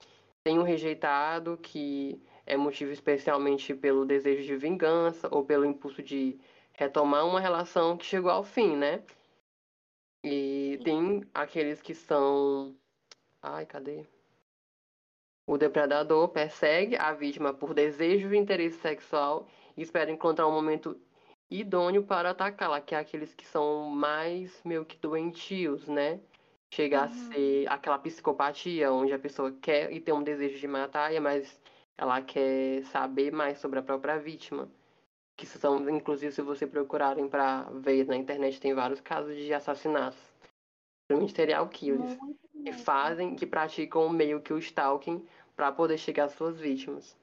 Tem 0.47 0.57
um 0.57 0.63
rejeitado 0.63 1.57
que 1.57 2.23
é 2.45 2.55
motivo 2.55 2.89
especialmente 2.93 3.75
pelo 3.75 4.05
desejo 4.05 4.43
de 4.43 4.55
vingança 4.55 5.27
ou 5.29 5.43
pelo 5.43 5.65
impulso 5.65 6.01
de 6.01 6.39
retomar 6.71 7.27
uma 7.27 7.41
relação 7.41 7.97
que 7.97 8.05
chegou 8.05 8.31
ao 8.31 8.45
fim, 8.45 8.77
né? 8.77 9.03
E 10.23 10.79
tem 10.85 11.21
aqueles 11.33 11.81
que 11.81 11.93
são. 11.93 12.73
Ai, 13.41 13.65
cadê? 13.65 14.05
O 15.45 15.57
depredador 15.57 16.29
persegue 16.29 16.95
a 16.95 17.11
vítima 17.11 17.53
por 17.53 17.73
desejo 17.73 18.33
e 18.33 18.37
interesse 18.37 18.79
sexual 18.79 19.49
e 19.75 19.81
espera 19.81 20.09
encontrar 20.09 20.47
um 20.47 20.53
momento 20.53 20.97
idôneo 21.51 22.05
para 22.05 22.29
atacá-la, 22.29 22.79
que 22.79 22.95
é 22.95 22.99
aqueles 22.99 23.35
que 23.35 23.45
são 23.45 23.89
mais 23.89 24.63
meio 24.63 24.85
que 24.85 24.95
doentios, 24.95 25.89
né? 25.89 26.21
Chega 26.73 26.99
uhum. 26.99 27.05
a 27.05 27.09
ser 27.09 27.71
aquela 27.71 27.97
psicopatia 27.97 28.91
onde 28.91 29.13
a 29.13 29.19
pessoa 29.19 29.51
quer 29.61 29.91
e 29.91 29.99
tem 29.99 30.13
um 30.13 30.23
desejo 30.23 30.59
de 30.59 30.67
matar, 30.67 31.11
mas 31.21 31.59
ela 31.97 32.21
quer 32.21 32.83
saber 32.85 33.31
mais 33.31 33.59
sobre 33.59 33.79
a 33.79 33.83
própria 33.83 34.19
vítima. 34.19 34.69
Que 35.37 35.45
são, 35.45 35.87
inclusive, 35.89 36.31
se 36.31 36.41
você 36.41 36.65
procurarem 36.65 37.27
para 37.27 37.63
ver 37.71 38.05
na 38.05 38.15
internet, 38.15 38.59
tem 38.59 38.73
vários 38.73 38.99
casos 38.99 39.35
de 39.35 39.53
assassinatos. 39.53 40.19
Principalmente 41.07 41.35
serial 41.35 41.69
killers. 41.69 42.17
Que 42.63 42.73
fazem, 42.73 43.35
que 43.35 43.45
praticam 43.45 44.09
meio 44.09 44.41
que 44.41 44.51
o 44.51 44.57
stalking 44.57 45.25
para 45.55 45.71
poder 45.71 45.97
chegar 45.97 46.25
às 46.25 46.33
suas 46.33 46.59
vítimas. 46.59 47.15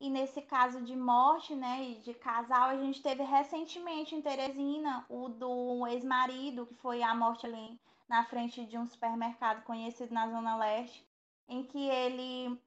E 0.00 0.08
nesse 0.08 0.40
caso 0.40 0.80
de 0.82 0.96
morte, 0.96 1.54
né, 1.54 1.90
e 1.90 1.94
de 1.96 2.14
casal, 2.14 2.70
a 2.70 2.76
gente 2.76 3.02
teve 3.02 3.22
recentemente 3.22 4.14
em 4.14 4.22
Teresina 4.22 5.04
o 5.10 5.28
do 5.28 5.86
ex-marido, 5.88 6.64
que 6.64 6.74
foi 6.76 7.02
a 7.02 7.14
morte 7.14 7.44
ali 7.44 7.78
na 8.10 8.24
frente 8.24 8.66
de 8.66 8.76
um 8.76 8.88
supermercado 8.88 9.62
conhecido 9.62 10.12
na 10.12 10.28
Zona 10.28 10.56
Leste, 10.56 11.08
em 11.48 11.62
que 11.62 11.78
ele 11.78 12.60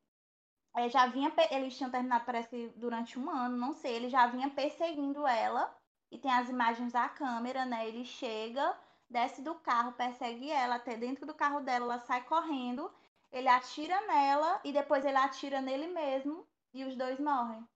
é, 0.74 0.88
já 0.88 1.06
vinha, 1.06 1.34
eles 1.52 1.76
tinham 1.76 1.92
terminado, 1.92 2.24
parece 2.24 2.48
que 2.48 2.70
durante 2.78 3.20
um 3.20 3.30
ano, 3.30 3.58
não 3.58 3.74
sei, 3.74 3.94
ele 3.94 4.10
já 4.10 4.26
vinha 4.26 4.50
perseguindo 4.50 5.28
ela, 5.28 5.76
e 6.10 6.18
tem 6.18 6.32
as 6.32 6.48
imagens 6.48 6.94
da 6.94 7.10
câmera, 7.10 7.66
né, 7.66 7.86
ele 7.86 8.06
chega, 8.06 8.74
desce 9.10 9.42
do 9.42 9.54
carro, 9.56 9.92
persegue 9.92 10.50
ela, 10.50 10.76
até 10.76 10.96
dentro 10.96 11.26
do 11.26 11.34
carro 11.34 11.60
dela, 11.60 11.84
ela 11.88 12.00
sai 12.00 12.24
correndo, 12.24 12.90
ele 13.30 13.50
atira 13.50 14.00
nela 14.08 14.62
e 14.64 14.72
depois 14.72 15.04
ele 15.04 15.18
atira 15.18 15.60
nele 15.60 15.88
mesmo 15.88 16.48
e 16.74 16.86
os 16.86 16.96
dois 16.96 17.20
morrem. 17.20 17.68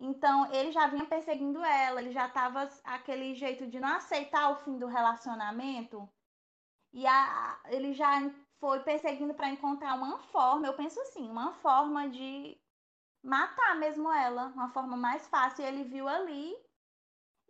Então 0.00 0.52
ele 0.52 0.72
já 0.72 0.88
vinha 0.88 1.06
perseguindo 1.06 1.64
ela, 1.64 2.00
ele 2.00 2.10
já 2.10 2.26
estava 2.26 2.68
aquele 2.82 3.34
jeito 3.36 3.68
de 3.68 3.78
não 3.78 3.88
aceitar 3.88 4.50
o 4.50 4.56
fim 4.56 4.78
do 4.78 4.86
relacionamento. 4.86 6.10
E 6.96 7.06
a, 7.06 7.58
ele 7.68 7.92
já 7.92 8.08
foi 8.58 8.80
perseguindo 8.80 9.34
para 9.34 9.50
encontrar 9.50 9.94
uma 9.94 10.18
forma, 10.18 10.66
eu 10.66 10.72
penso 10.72 10.98
assim, 11.02 11.28
uma 11.28 11.52
forma 11.52 12.08
de 12.08 12.56
matar 13.22 13.76
mesmo 13.76 14.10
ela, 14.10 14.46
uma 14.46 14.70
forma 14.70 14.96
mais 14.96 15.28
fácil. 15.28 15.62
E 15.62 15.68
ele 15.68 15.84
viu 15.84 16.08
ali 16.08 16.56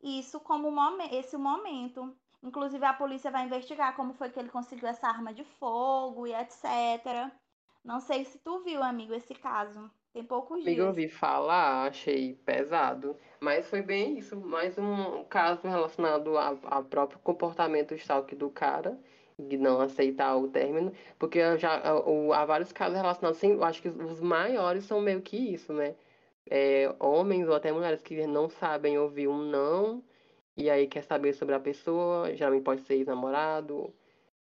isso 0.02 0.40
como 0.40 0.68
esse 1.12 1.36
momento. 1.36 2.12
Inclusive, 2.42 2.84
a 2.84 2.92
polícia 2.92 3.30
vai 3.30 3.44
investigar 3.44 3.94
como 3.94 4.14
foi 4.14 4.30
que 4.30 4.40
ele 4.40 4.48
conseguiu 4.48 4.88
essa 4.88 5.06
arma 5.06 5.32
de 5.32 5.44
fogo 5.44 6.26
e 6.26 6.34
etc. 6.34 7.30
Não 7.84 8.00
sei 8.00 8.24
se 8.24 8.40
tu 8.40 8.64
viu, 8.64 8.82
amigo, 8.82 9.14
esse 9.14 9.32
caso. 9.32 9.88
Tem 10.12 10.24
poucos 10.24 10.64
dias. 10.64 10.76
Eu 10.76 10.88
ouvi 10.88 11.08
falar, 11.08 11.86
achei 11.86 12.34
pesado. 12.34 13.16
Mas 13.38 13.70
foi 13.70 13.80
bem 13.80 14.18
isso. 14.18 14.36
Mais 14.40 14.76
um 14.76 15.22
caso 15.24 15.68
relacionado 15.68 16.36
ao 16.36 16.82
próprio 16.82 17.20
comportamento 17.20 17.94
stalk 17.94 18.34
do 18.34 18.50
cara. 18.50 18.98
De 19.38 19.56
não 19.58 19.80
aceitar 19.80 20.36
o 20.36 20.48
término. 20.48 20.92
Porque 21.18 21.40
já 21.58 21.74
há 21.76 22.44
vários 22.46 22.72
casos 22.72 22.96
relacionados. 22.96 23.38
Assim, 23.38 23.52
eu 23.52 23.64
acho 23.64 23.82
que 23.82 23.88
os 23.88 24.20
maiores 24.20 24.84
são 24.84 25.00
meio 25.00 25.22
que 25.22 25.36
isso, 25.36 25.72
né? 25.72 25.94
É, 26.48 26.94
homens 27.00 27.48
ou 27.48 27.54
até 27.54 27.72
mulheres 27.72 28.02
que 28.02 28.26
não 28.26 28.48
sabem 28.48 28.98
ouvir 28.98 29.28
um 29.28 29.38
não 29.38 30.02
e 30.56 30.70
aí 30.70 30.86
quer 30.86 31.02
saber 31.02 31.34
sobre 31.34 31.54
a 31.54 31.60
pessoa, 31.60 32.34
geralmente 32.34 32.64
pode 32.64 32.82
ser 32.82 32.94
ex-namorado 32.94 33.92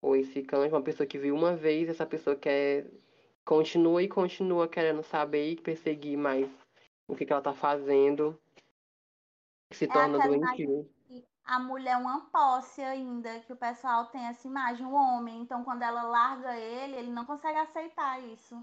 ou 0.00 0.14
ex-ficante, 0.14 0.72
uma 0.72 0.82
pessoa 0.82 1.06
que 1.06 1.18
viu 1.18 1.34
uma 1.34 1.56
vez, 1.56 1.88
essa 1.88 2.06
pessoa 2.06 2.36
quer 2.36 2.86
continua 3.44 4.02
e 4.02 4.08
continua 4.08 4.68
querendo 4.68 5.02
saber 5.02 5.50
e 5.50 5.56
perseguir 5.56 6.16
mais 6.16 6.48
o 7.08 7.16
que, 7.16 7.26
que 7.26 7.32
ela 7.32 7.42
tá 7.42 7.52
fazendo, 7.52 8.38
se 9.72 9.84
é 9.84 9.88
torna 9.88 10.18
doentio. 10.18 10.88
A 11.44 11.58
mulher 11.58 11.92
é 11.92 11.96
uma 11.96 12.22
posse 12.30 12.80
ainda, 12.80 13.38
que 13.40 13.52
o 13.52 13.56
pessoal 13.56 14.06
tem 14.06 14.24
essa 14.26 14.48
imagem, 14.48 14.86
o 14.86 14.92
homem. 14.92 15.42
Então, 15.42 15.62
quando 15.62 15.82
ela 15.82 16.02
larga 16.02 16.56
ele, 16.56 16.96
ele 16.96 17.10
não 17.10 17.26
consegue 17.26 17.58
aceitar 17.58 18.22
isso. 18.22 18.62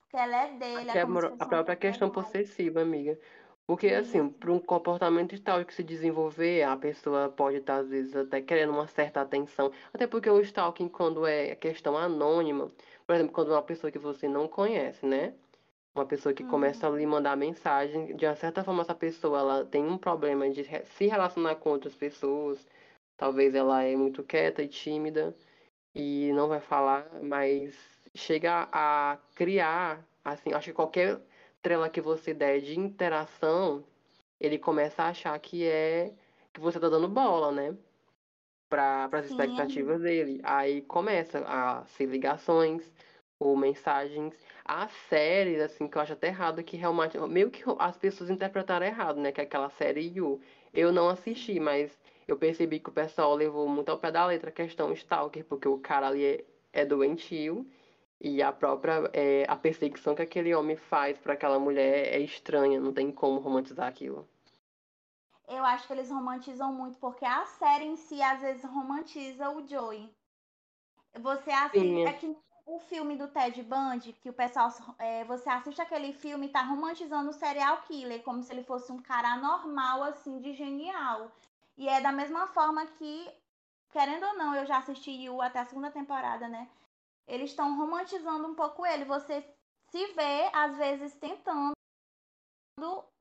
Porque 0.00 0.16
ela 0.16 0.36
é 0.36 0.52
dele. 0.54 0.90
É, 0.90 0.98
é 0.98 1.02
a 1.38 1.46
própria 1.46 1.76
questão 1.76 2.08
possessiva, 2.08 2.80
amiga. 2.80 3.18
Porque, 3.66 3.88
assim, 3.88 4.30
para 4.30 4.50
um 4.50 4.58
comportamento 4.58 5.38
tal 5.42 5.62
que 5.62 5.74
se 5.74 5.84
desenvolver, 5.84 6.62
a 6.62 6.74
pessoa 6.74 7.28
pode 7.28 7.58
estar, 7.58 7.76
às 7.76 7.90
vezes, 7.90 8.16
até 8.16 8.40
querendo 8.40 8.72
uma 8.72 8.86
certa 8.86 9.20
atenção. 9.20 9.70
Até 9.92 10.06
porque 10.06 10.30
o 10.30 10.40
stalking, 10.40 10.88
quando 10.88 11.26
é 11.26 11.54
questão 11.54 11.94
anônima, 11.94 12.72
por 13.06 13.14
exemplo, 13.14 13.34
quando 13.34 13.50
uma 13.50 13.62
pessoa 13.62 13.90
que 13.90 13.98
você 13.98 14.26
não 14.26 14.48
conhece, 14.48 15.04
né? 15.04 15.34
Uma 15.98 16.06
pessoa 16.06 16.32
que 16.32 16.44
uhum. 16.44 16.48
começa 16.48 16.86
a 16.86 16.90
lhe 16.90 17.04
mandar 17.04 17.36
mensagem, 17.36 18.14
de 18.14 18.24
uma 18.24 18.36
certa 18.36 18.62
forma, 18.62 18.82
essa 18.82 18.94
pessoa 18.94 19.40
ela 19.40 19.64
tem 19.64 19.84
um 19.84 19.98
problema 19.98 20.48
de 20.48 20.62
se 20.62 21.08
relacionar 21.08 21.56
com 21.56 21.70
outras 21.70 21.92
pessoas. 21.92 22.64
Talvez 23.16 23.52
ela 23.52 23.82
é 23.82 23.96
muito 23.96 24.22
quieta 24.22 24.62
e 24.62 24.68
tímida 24.68 25.34
e 25.92 26.30
não 26.34 26.46
vai 26.46 26.60
falar, 26.60 27.04
mas 27.20 27.74
chega 28.14 28.68
a 28.70 29.18
criar, 29.34 30.06
assim, 30.24 30.52
acho 30.52 30.66
que 30.66 30.72
qualquer 30.72 31.20
trela 31.60 31.90
que 31.90 32.00
você 32.00 32.32
der 32.32 32.60
de 32.60 32.78
interação, 32.78 33.82
ele 34.38 34.56
começa 34.56 35.02
a 35.02 35.08
achar 35.08 35.36
que 35.40 35.64
é 35.64 36.12
que 36.52 36.60
você 36.60 36.78
tá 36.78 36.88
dando 36.88 37.08
bola, 37.08 37.50
né? 37.50 37.76
Para 38.70 39.08
as 39.10 39.26
expectativas 39.26 40.00
dele. 40.00 40.40
Aí 40.44 40.80
começa 40.82 41.40
a 41.40 41.84
ser 41.86 42.06
ligações 42.06 42.88
ou 43.38 43.56
mensagens. 43.56 44.34
Há 44.64 44.88
séries, 45.08 45.60
assim, 45.60 45.88
que 45.88 45.96
eu 45.96 46.02
acho 46.02 46.12
até 46.12 46.28
errado 46.28 46.62
que 46.62 46.76
realmente. 46.76 47.18
Meio 47.18 47.50
que 47.50 47.62
as 47.78 47.96
pessoas 47.96 48.30
interpretaram 48.30 48.86
errado, 48.86 49.20
né? 49.20 49.32
Que 49.32 49.40
é 49.40 49.44
aquela 49.44 49.70
série 49.70 50.12
You. 50.14 50.40
Eu 50.72 50.92
não 50.92 51.08
assisti, 51.08 51.58
mas 51.58 51.96
eu 52.26 52.36
percebi 52.36 52.78
que 52.78 52.90
o 52.90 52.92
pessoal 52.92 53.34
levou 53.34 53.68
muito 53.68 53.88
ao 53.88 53.98
pé 53.98 54.10
da 54.10 54.26
letra 54.26 54.50
a 54.50 54.52
questão 54.52 54.92
stalker, 54.92 55.44
porque 55.44 55.68
o 55.68 55.78
cara 55.78 56.08
ali 56.08 56.24
é, 56.24 56.44
é 56.72 56.84
doentio 56.84 57.66
e 58.20 58.42
a 58.42 58.52
própria 58.52 59.10
é, 59.12 59.44
a 59.48 59.56
perseguição 59.56 60.14
que 60.14 60.22
aquele 60.22 60.54
homem 60.54 60.76
faz 60.76 61.18
para 61.18 61.34
aquela 61.34 61.58
mulher 61.58 62.12
é 62.14 62.18
estranha, 62.18 62.80
não 62.80 62.92
tem 62.92 63.10
como 63.12 63.40
romantizar 63.40 63.88
aquilo. 63.88 64.28
Eu 65.48 65.64
acho 65.64 65.86
que 65.86 65.92
eles 65.94 66.10
romantizam 66.10 66.72
muito, 66.72 66.98
porque 66.98 67.24
a 67.24 67.46
série 67.46 67.86
em 67.86 67.96
si 67.96 68.20
às 68.20 68.40
vezes 68.40 68.62
romantiza 68.64 69.48
o 69.48 69.66
Joey. 69.66 70.12
Você 71.18 71.50
assiste. 71.50 71.80
Sim. 71.80 72.04
É 72.04 72.12
que 72.12 72.36
o 72.68 72.78
filme 72.78 73.16
do 73.16 73.28
Ted 73.28 73.62
Bundy, 73.62 74.12
que 74.12 74.28
o 74.28 74.32
pessoal. 74.32 74.70
É, 74.98 75.24
você 75.24 75.48
assiste 75.48 75.80
aquele 75.80 76.12
filme 76.12 76.46
e 76.46 76.50
tá 76.50 76.62
romantizando 76.62 77.30
o 77.30 77.32
serial 77.32 77.82
killer, 77.82 78.22
como 78.22 78.42
se 78.42 78.52
ele 78.52 78.62
fosse 78.62 78.92
um 78.92 79.00
cara 79.00 79.32
anormal, 79.32 80.02
assim, 80.02 80.38
de 80.40 80.52
genial. 80.52 81.32
E 81.76 81.88
é 81.88 82.00
da 82.00 82.12
mesma 82.12 82.46
forma 82.48 82.86
que, 82.86 83.30
querendo 83.90 84.26
ou 84.26 84.34
não, 84.34 84.54
eu 84.54 84.66
já 84.66 84.78
assisti 84.78 85.28
o 85.30 85.40
até 85.40 85.60
a 85.60 85.64
segunda 85.64 85.90
temporada, 85.90 86.46
né? 86.46 86.68
Eles 87.26 87.50
estão 87.50 87.76
romantizando 87.76 88.46
um 88.46 88.54
pouco 88.54 88.84
ele. 88.84 89.04
Você 89.06 89.42
se 89.90 90.06
vê, 90.12 90.50
às 90.52 90.76
vezes, 90.76 91.14
tentando 91.14 91.72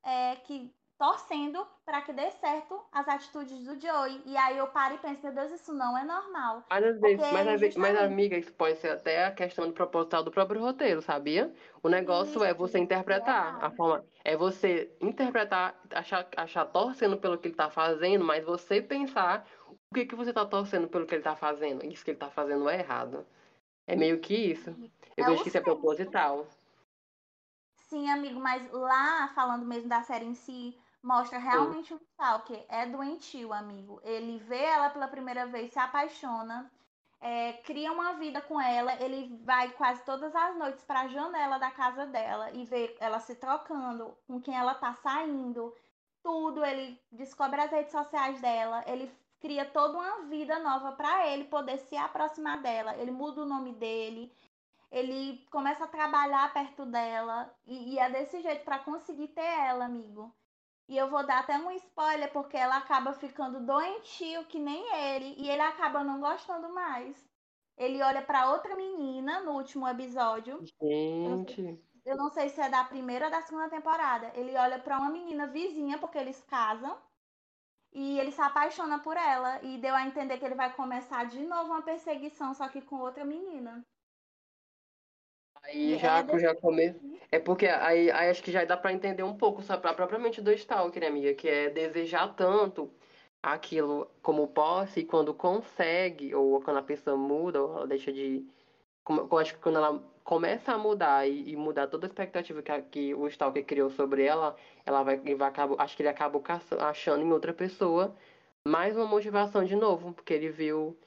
é, 0.03 0.35
que 0.37 0.73
torcendo 0.97 1.65
para 1.85 2.01
que 2.01 2.11
dê 2.11 2.29
certo 2.31 2.81
as 2.91 3.07
atitudes 3.07 3.63
do 3.63 3.79
Joey. 3.79 4.21
E 4.25 4.35
aí 4.35 4.57
eu 4.57 4.67
paro 4.67 4.95
e 4.95 4.97
penso, 4.97 5.23
meu 5.23 5.33
Deus, 5.33 5.51
isso 5.51 5.73
não 5.73 5.97
é 5.97 6.03
normal. 6.03 6.63
Mas 6.69 6.83
às 6.83 6.99
vezes, 6.99 7.31
mas, 7.31 7.59
vezes, 7.61 7.77
mas 7.77 7.97
amiga, 7.97 8.37
isso 8.37 8.51
pode 8.53 8.77
ser 8.77 8.89
até 8.89 9.25
a 9.25 9.31
questão 9.31 9.67
do 9.67 9.73
proposital 9.73 10.23
do 10.23 10.31
próprio 10.31 10.61
roteiro, 10.61 11.01
sabia? 11.01 11.53
O 11.83 11.89
negócio 11.89 12.31
isso, 12.31 12.43
é 12.43 12.53
você 12.53 12.79
interpretar. 12.79 13.59
É 13.61 13.65
a 13.65 13.71
forma 13.71 14.03
é 14.23 14.35
você 14.35 14.91
interpretar, 14.99 15.79
achar, 15.91 16.27
achar 16.35 16.65
torcendo 16.65 17.17
pelo 17.17 17.37
que 17.37 17.47
ele 17.47 17.55
tá 17.55 17.69
fazendo, 17.69 18.25
mas 18.25 18.43
você 18.43 18.81
pensar 18.81 19.47
o 19.69 19.77
que, 19.93 20.05
que 20.05 20.15
você 20.15 20.33
tá 20.33 20.45
torcendo 20.45 20.87
pelo 20.89 21.05
que 21.05 21.15
ele 21.15 21.23
tá 21.23 21.35
fazendo. 21.35 21.85
Isso 21.85 22.03
que 22.03 22.11
ele 22.11 22.19
tá 22.19 22.29
fazendo 22.29 22.67
é 22.67 22.79
errado. 22.79 23.25
É 23.87 23.95
meio 23.95 24.19
que 24.19 24.35
isso. 24.35 24.75
Eu 25.15 25.23
é 25.23 25.29
vejo 25.29 25.43
que 25.43 25.47
isso 25.47 25.57
é 25.57 25.61
proposital. 25.61 26.45
Sim, 27.87 28.09
amigo, 28.09 28.37
mas 28.37 28.69
lá, 28.69 29.29
falando 29.29 29.65
mesmo 29.65 29.87
da 29.87 30.03
série 30.03 30.25
em 30.25 30.33
si, 30.33 30.77
Mostra 31.03 31.37
realmente 31.37 31.93
um 31.93 31.97
stalker. 31.97 32.65
É 32.67 32.85
doentio, 32.85 33.53
amigo. 33.53 33.99
Ele 34.03 34.39
vê 34.39 34.63
ela 34.63 34.89
pela 34.89 35.07
primeira 35.07 35.45
vez, 35.45 35.71
se 35.71 35.79
apaixona, 35.79 36.71
é, 37.19 37.53
cria 37.53 37.91
uma 37.91 38.13
vida 38.13 38.41
com 38.41 38.59
ela. 38.59 38.93
Ele 39.01 39.37
vai 39.43 39.71
quase 39.71 40.03
todas 40.03 40.35
as 40.35 40.55
noites 40.57 40.83
para 40.83 41.01
a 41.01 41.07
janela 41.07 41.57
da 41.57 41.71
casa 41.71 42.05
dela 42.05 42.51
e 42.51 42.65
vê 42.65 42.95
ela 42.99 43.19
se 43.19 43.35
trocando, 43.35 44.17
com 44.27 44.41
quem 44.41 44.55
ela 44.55 44.75
tá 44.75 44.93
saindo, 44.95 45.73
tudo. 46.23 46.63
Ele 46.65 46.99
descobre 47.11 47.61
as 47.61 47.71
redes 47.71 47.91
sociais 47.91 48.41
dela. 48.41 48.83
Ele 48.87 49.11
cria 49.39 49.65
toda 49.65 49.97
uma 49.97 50.23
vida 50.23 50.59
nova 50.59 50.91
para 50.93 51.27
ele 51.27 51.45
poder 51.45 51.77
se 51.79 51.95
aproximar 51.95 52.61
dela. 52.61 52.95
Ele 52.97 53.11
muda 53.11 53.41
o 53.41 53.45
nome 53.45 53.73
dele. 53.73 54.31
Ele 54.91 55.45
começa 55.51 55.83
a 55.83 55.87
trabalhar 55.87 56.51
perto 56.53 56.85
dela 56.85 57.53
e, 57.65 57.93
e 57.93 57.99
é 57.99 58.09
desse 58.09 58.41
jeito 58.41 58.63
para 58.63 58.79
conseguir 58.79 59.27
ter 59.29 59.41
ela, 59.41 59.85
amigo. 59.85 60.33
E 60.87 60.95
eu 60.97 61.09
vou 61.09 61.25
dar 61.25 61.39
até 61.39 61.57
um 61.57 61.71
spoiler, 61.71 62.31
porque 62.31 62.55
ela 62.55 62.77
acaba 62.77 63.13
ficando 63.13 63.65
doentio 63.65 64.45
que 64.45 64.57
nem 64.57 64.85
ele, 64.93 65.35
e 65.37 65.49
ele 65.49 65.61
acaba 65.61 66.03
não 66.03 66.19
gostando 66.19 66.69
mais. 66.73 67.27
Ele 67.77 68.01
olha 68.01 68.21
para 68.21 68.51
outra 68.51 68.75
menina 68.75 69.41
no 69.41 69.51
último 69.51 69.87
episódio. 69.87 70.63
Gente. 70.81 71.83
Eu 72.05 72.15
não 72.15 72.29
sei 72.29 72.47
se 72.47 72.61
é 72.61 72.69
da 72.69 72.85
primeira 72.85 73.25
ou 73.25 73.31
da 73.31 73.41
segunda 73.41 73.69
temporada. 73.69 74.31
Ele 74.33 74.55
olha 74.57 74.79
para 74.79 74.97
uma 74.97 75.09
menina 75.09 75.45
vizinha, 75.47 75.99
porque 75.99 76.17
eles 76.17 76.41
casam. 76.45 76.97
E 77.93 78.17
ele 78.17 78.31
se 78.31 78.41
apaixona 78.41 78.99
por 78.99 79.17
ela. 79.17 79.61
E 79.61 79.77
deu 79.77 79.93
a 79.93 80.05
entender 80.05 80.37
que 80.37 80.45
ele 80.45 80.55
vai 80.55 80.73
começar 80.73 81.25
de 81.25 81.45
novo 81.45 81.71
uma 81.71 81.81
perseguição, 81.81 82.53
só 82.53 82.69
que 82.69 82.81
com 82.81 82.95
outra 83.01 83.25
menina. 83.25 83.85
Aí 85.67 85.97
já, 85.97 86.19
é 86.19 86.39
já 86.39 86.55
começo. 86.55 86.99
É 87.29 87.39
porque 87.39 87.67
aí, 87.67 88.09
aí 88.09 88.29
acho 88.29 88.41
que 88.41 88.51
já 88.51 88.63
dá 88.63 88.77
para 88.77 88.93
entender 88.93 89.23
um 89.23 89.35
pouco 89.35 89.61
só 89.61 89.77
pra, 89.77 89.93
propriamente 89.93 90.41
do 90.41 90.51
Stalker, 90.51 91.01
né, 91.01 91.07
amiga? 91.07 91.33
Que 91.33 91.47
é 91.49 91.69
desejar 91.69 92.33
tanto 92.35 92.89
aquilo 93.43 94.09
como 94.21 94.47
posse 94.47 95.01
e 95.01 95.05
quando 95.05 95.33
consegue, 95.33 96.33
ou 96.33 96.61
quando 96.61 96.77
a 96.77 96.83
pessoa 96.83 97.17
muda, 97.17 97.61
ou 97.61 97.77
ela 97.77 97.87
deixa 97.87 98.11
de. 98.11 98.45
Eu 99.09 99.37
acho 99.37 99.53
que 99.55 99.59
quando 99.61 99.77
ela 99.77 100.03
começa 100.23 100.73
a 100.73 100.77
mudar 100.77 101.27
e, 101.27 101.51
e 101.51 101.55
mudar 101.55 101.87
toda 101.87 102.05
a 102.05 102.09
expectativa 102.09 102.61
que, 102.61 102.81
que 102.83 103.15
o 103.15 103.27
Stalker 103.27 103.65
criou 103.65 103.89
sobre 103.89 104.23
ela, 104.23 104.55
ela 104.85 105.03
vai, 105.03 105.17
vai 105.17 105.47
acabar, 105.47 105.75
acho 105.81 105.95
que 105.95 106.01
ele 106.01 106.09
acaba 106.09 106.41
achando 106.79 107.23
em 107.23 107.31
outra 107.31 107.53
pessoa 107.53 108.13
mais 108.67 108.97
uma 108.97 109.05
motivação 109.05 109.63
de 109.63 109.75
novo, 109.75 110.13
porque 110.13 110.33
ele 110.33 110.49
viu 110.49 110.97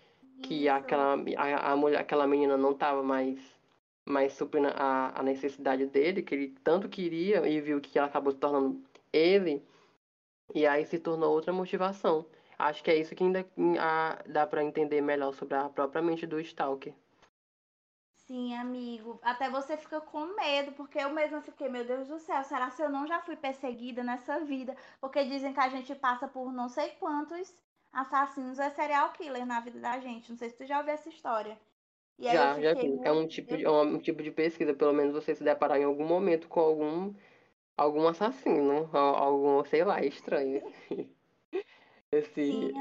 que 0.43 0.69
aquela, 0.69 1.17
a, 1.37 1.73
a 1.73 1.77
mulher, 1.77 2.01
aquela 2.01 2.27
menina 2.27 2.57
não 2.57 2.73
estava 2.73 3.03
mais 3.03 3.60
mas 4.07 4.33
suprindo 4.35 4.69
a, 4.69 5.19
a 5.19 5.23
necessidade 5.23 5.87
dele, 5.87 6.23
que 6.23 6.35
ele 6.35 6.55
tanto 6.65 6.89
queria 6.89 7.47
e 7.49 7.61
viu 7.61 7.81
que 7.81 7.99
ela 7.99 8.09
acabou 8.09 8.33
se 8.33 8.39
tornando 8.39 8.83
ele, 9.13 9.63
e 10.55 10.67
aí 10.67 10.85
se 10.85 10.99
tornou 10.99 11.33
outra 11.33 11.53
motivação. 11.53 12.27
Acho 12.59 12.85
que 12.85 12.91
é 12.91 12.97
isso 12.97 13.15
que 13.15 13.25
ainda 13.25 13.47
a, 13.79 14.23
dá 14.27 14.47
para 14.47 14.65
entender 14.65 15.01
melhor 15.01 15.33
sobre 15.33 15.55
a 15.55 15.69
própria 15.69 16.03
mente 16.03 16.27
do 16.27 16.39
Stalker. 16.41 16.95
Sim, 18.27 18.55
amigo. 18.55 19.19
Até 19.23 19.51
você 19.51 19.77
fica 19.77 20.01
com 20.01 20.37
medo, 20.37 20.73
porque 20.73 20.99
eu 20.99 21.11
mesma 21.11 21.41
fiquei, 21.41 21.69
meu 21.69 21.85
Deus 21.85 22.07
do 22.07 22.19
céu, 22.21 22.45
será 22.45 22.71
que 22.71 22.81
eu 22.81 22.89
não 22.89 23.07
já 23.07 23.21
fui 23.23 23.35
perseguida 23.35 24.05
nessa 24.05 24.39
vida? 24.45 24.77
Porque 25.01 25.25
dizem 25.25 25.53
que 25.53 25.59
a 25.59 25.69
gente 25.69 25.95
passa 25.97 26.29
por 26.29 26.53
não 26.53 26.69
sei 26.69 26.91
quantos 26.91 27.53
assassinos 27.93 28.59
é 28.59 28.71
serial 28.71 29.13
killer 29.13 29.45
na 29.45 29.61
vida 29.61 29.81
da 29.81 29.99
gente. 29.99 30.31
Não 30.31 30.39
sei 30.39 30.49
se 30.49 30.57
tu 30.57 30.65
já 30.65 30.79
ouviu 30.79 30.95
essa 30.95 31.09
história. 31.09 31.59
E 32.21 32.25
já, 32.25 32.61
já 32.61 32.75
vi. 32.75 33.01
É 33.03 33.11
um 33.11 33.27
tipo, 33.27 33.57
de, 33.57 33.65
é 33.65 33.71
um 33.71 33.99
tipo 33.99 34.23
de 34.23 34.31
pesquisa, 34.31 34.75
pelo 34.75 34.93
menos 34.93 35.15
você 35.15 35.35
se 35.35 35.43
deparar 35.43 35.79
em 35.79 35.85
algum 35.85 36.07
momento 36.07 36.49
com 36.49 36.61
algum, 36.61 37.15
algum 37.77 38.07
assassino, 38.07 38.91
algum, 38.93 39.65
sei 39.65 39.83
lá, 39.83 40.05
estranho. 40.05 40.63
Esse... 42.13 42.35
Sim, 42.35 42.73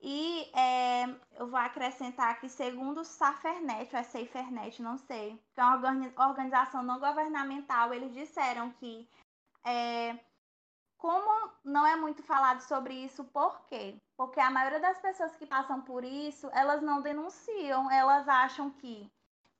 e 0.00 0.48
é, 0.56 1.06
eu 1.36 1.48
vou 1.48 1.58
acrescentar 1.58 2.40
que, 2.40 2.48
segundo 2.48 3.00
o 3.00 3.04
Safernet, 3.04 3.92
ou 3.92 4.00
é 4.00 4.04
SaferNet, 4.04 4.80
não 4.80 4.96
sei, 4.96 5.36
que 5.52 5.60
é 5.60 5.64
uma 5.64 6.28
organização 6.28 6.84
não 6.84 7.00
governamental, 7.00 7.92
eles 7.92 8.12
disseram 8.14 8.70
que 8.70 9.08
é, 9.64 10.16
como 10.98 11.50
não 11.64 11.86
é 11.86 11.94
muito 11.94 12.22
falado 12.24 12.60
sobre 12.60 12.92
isso, 12.92 13.24
por 13.24 13.64
quê? 13.66 13.96
Porque 14.16 14.40
a 14.40 14.50
maioria 14.50 14.80
das 14.80 14.98
pessoas 14.98 15.34
que 15.36 15.46
passam 15.46 15.80
por 15.80 16.04
isso, 16.04 16.50
elas 16.52 16.82
não 16.82 17.00
denunciam, 17.00 17.90
elas 17.90 18.28
acham 18.28 18.68
que, 18.68 19.10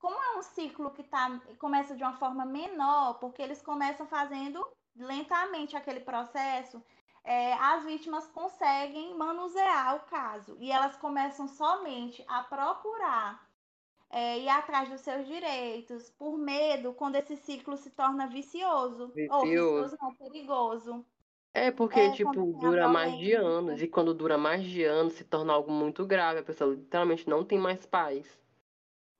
como 0.00 0.20
é 0.20 0.36
um 0.36 0.42
ciclo 0.42 0.90
que 0.90 1.04
tá, 1.04 1.40
começa 1.60 1.96
de 1.96 2.02
uma 2.02 2.14
forma 2.14 2.44
menor, 2.44 3.14
porque 3.20 3.40
eles 3.40 3.62
começam 3.62 4.04
fazendo 4.06 4.66
lentamente 4.96 5.76
aquele 5.76 6.00
processo, 6.00 6.82
é, 7.22 7.52
as 7.54 7.84
vítimas 7.84 8.26
conseguem 8.28 9.14
manusear 9.14 9.96
o 9.96 10.00
caso 10.00 10.56
e 10.58 10.72
elas 10.72 10.96
começam 10.96 11.46
somente 11.46 12.24
a 12.26 12.42
procurar 12.42 13.46
é, 14.10 14.38
ir 14.40 14.48
atrás 14.48 14.88
dos 14.88 15.02
seus 15.02 15.26
direitos 15.26 16.10
por 16.10 16.36
medo 16.36 16.94
quando 16.94 17.16
esse 17.16 17.36
ciclo 17.36 17.76
se 17.76 17.90
torna 17.90 18.26
vicioso, 18.26 19.08
vicioso. 19.08 19.34
ou 19.34 19.42
vicioso 19.42 19.98
não, 20.00 20.14
perigoso. 20.14 21.06
É 21.58 21.70
porque, 21.70 21.98
É, 22.00 22.10
tipo, 22.12 22.52
dura 22.52 22.88
mais 22.88 23.16
de 23.18 23.32
anos. 23.34 23.82
E 23.82 23.88
quando 23.88 24.14
dura 24.14 24.38
mais 24.38 24.64
de 24.64 24.84
anos, 24.84 25.14
se 25.14 25.24
torna 25.24 25.52
algo 25.52 25.70
muito 25.72 26.06
grave. 26.06 26.40
A 26.40 26.44
pessoa 26.44 26.74
literalmente 26.74 27.28
não 27.28 27.44
tem 27.44 27.58
mais 27.58 27.84
paz. 27.86 28.38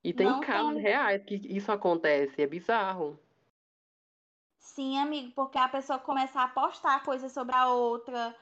E 0.03 0.13
tem 0.13 0.27
Não 0.27 0.39
casos 0.39 0.73
tem. 0.73 0.81
reais 0.81 1.23
que 1.23 1.35
isso 1.35 1.71
acontece. 1.71 2.41
É 2.41 2.47
bizarro. 2.47 3.19
Sim, 4.59 4.97
amigo, 4.99 5.33
porque 5.33 5.57
a 5.57 5.67
pessoa 5.67 5.99
começa 5.99 6.39
a 6.39 6.45
apostar 6.45 7.03
coisas 7.03 7.31
sobre 7.33 7.55
a 7.55 7.67
outra, 7.73 8.35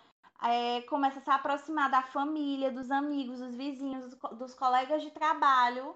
é, 0.44 0.82
começa 0.84 1.20
a 1.20 1.22
se 1.22 1.30
aproximar 1.30 1.90
da 1.90 2.04
família, 2.04 2.72
dos 2.72 2.92
amigos, 2.92 3.40
dos 3.40 3.56
vizinhos, 3.56 4.16
dos, 4.38 4.54
colegas 4.56 5.02
de 5.02 5.12
trabalho. 5.12 5.96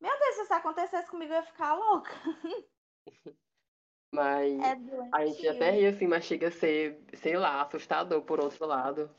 Meu 0.00 0.18
Deus, 0.18 0.34
se 0.36 0.42
isso 0.44 0.54
acontecesse 0.54 1.10
comigo, 1.10 1.32
eu 1.32 1.36
ia 1.36 1.42
ficar 1.42 1.74
louca. 1.74 2.10
Mas 4.14 4.60
é 4.60 4.76
a 5.10 5.26
gente 5.26 5.48
até 5.48 5.70
ri 5.70 5.86
assim, 5.86 6.06
mas 6.06 6.24
chega 6.24 6.48
a 6.48 6.52
ser, 6.52 7.00
sei 7.14 7.36
lá, 7.36 7.62
assustador 7.62 8.20
por 8.22 8.40
outro 8.40 8.66
lado. 8.66 9.10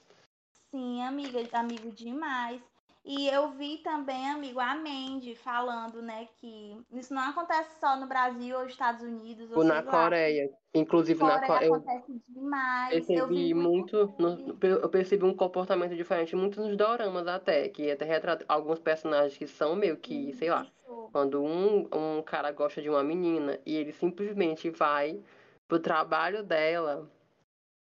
Sim, 0.69 1.01
amiga, 1.01 1.39
amigo 1.53 1.91
demais. 1.91 2.62
E 3.06 3.28
eu 3.28 3.50
vi 3.50 3.80
também, 3.80 4.30
amigo, 4.30 4.62
a 4.62 4.76
Mandy 4.76 5.36
falando, 5.36 6.02
né, 6.02 6.30
que 6.39 6.78
isso 6.94 7.13
não 7.13 7.22
acontece 7.22 7.78
só 7.78 7.98
no 7.98 8.08
Brasil 8.08 8.58
ou 8.58 8.66
Estados 8.66 9.02
Unidos. 9.02 9.52
Ou, 9.52 9.63
na 9.63 9.84
Coreia. 9.84 10.50
Inclusive 10.74 11.20
Coreia 11.20 11.42
na 11.42 11.48
Coreia. 11.48 11.76
acontece 11.76 12.22
demais. 12.30 12.94
Percebi 12.94 13.20
eu 13.20 13.28
vi 13.28 13.54
muito. 13.54 14.13
No, 14.18 14.58
eu 14.62 14.88
percebi 14.88 15.26
um 15.26 15.36
comportamento 15.36 15.96
diferente, 15.96 16.34
muito 16.34 16.62
nos 16.62 16.78
doramas 16.78 17.28
até, 17.28 17.68
que 17.68 17.92
até 17.92 18.06
retrata 18.06 18.46
alguns 18.48 18.80
personagens 18.80 19.38
que 19.38 19.48
são 19.48 19.76
meio 19.76 19.98
que, 19.98 20.32
sei 20.34 20.50
lá, 20.50 20.66
quando 21.12 21.44
um, 21.44 21.88
um 21.94 22.22
cara 22.22 22.54
gosta 22.54 22.82
de 22.82 22.89
uma 22.89 23.04
menina 23.04 23.60
e 23.66 23.76
ele 23.76 23.92
simplesmente 23.92 24.70
vai 24.70 25.22
pro 25.68 25.78
trabalho 25.78 26.42
dela 26.42 27.10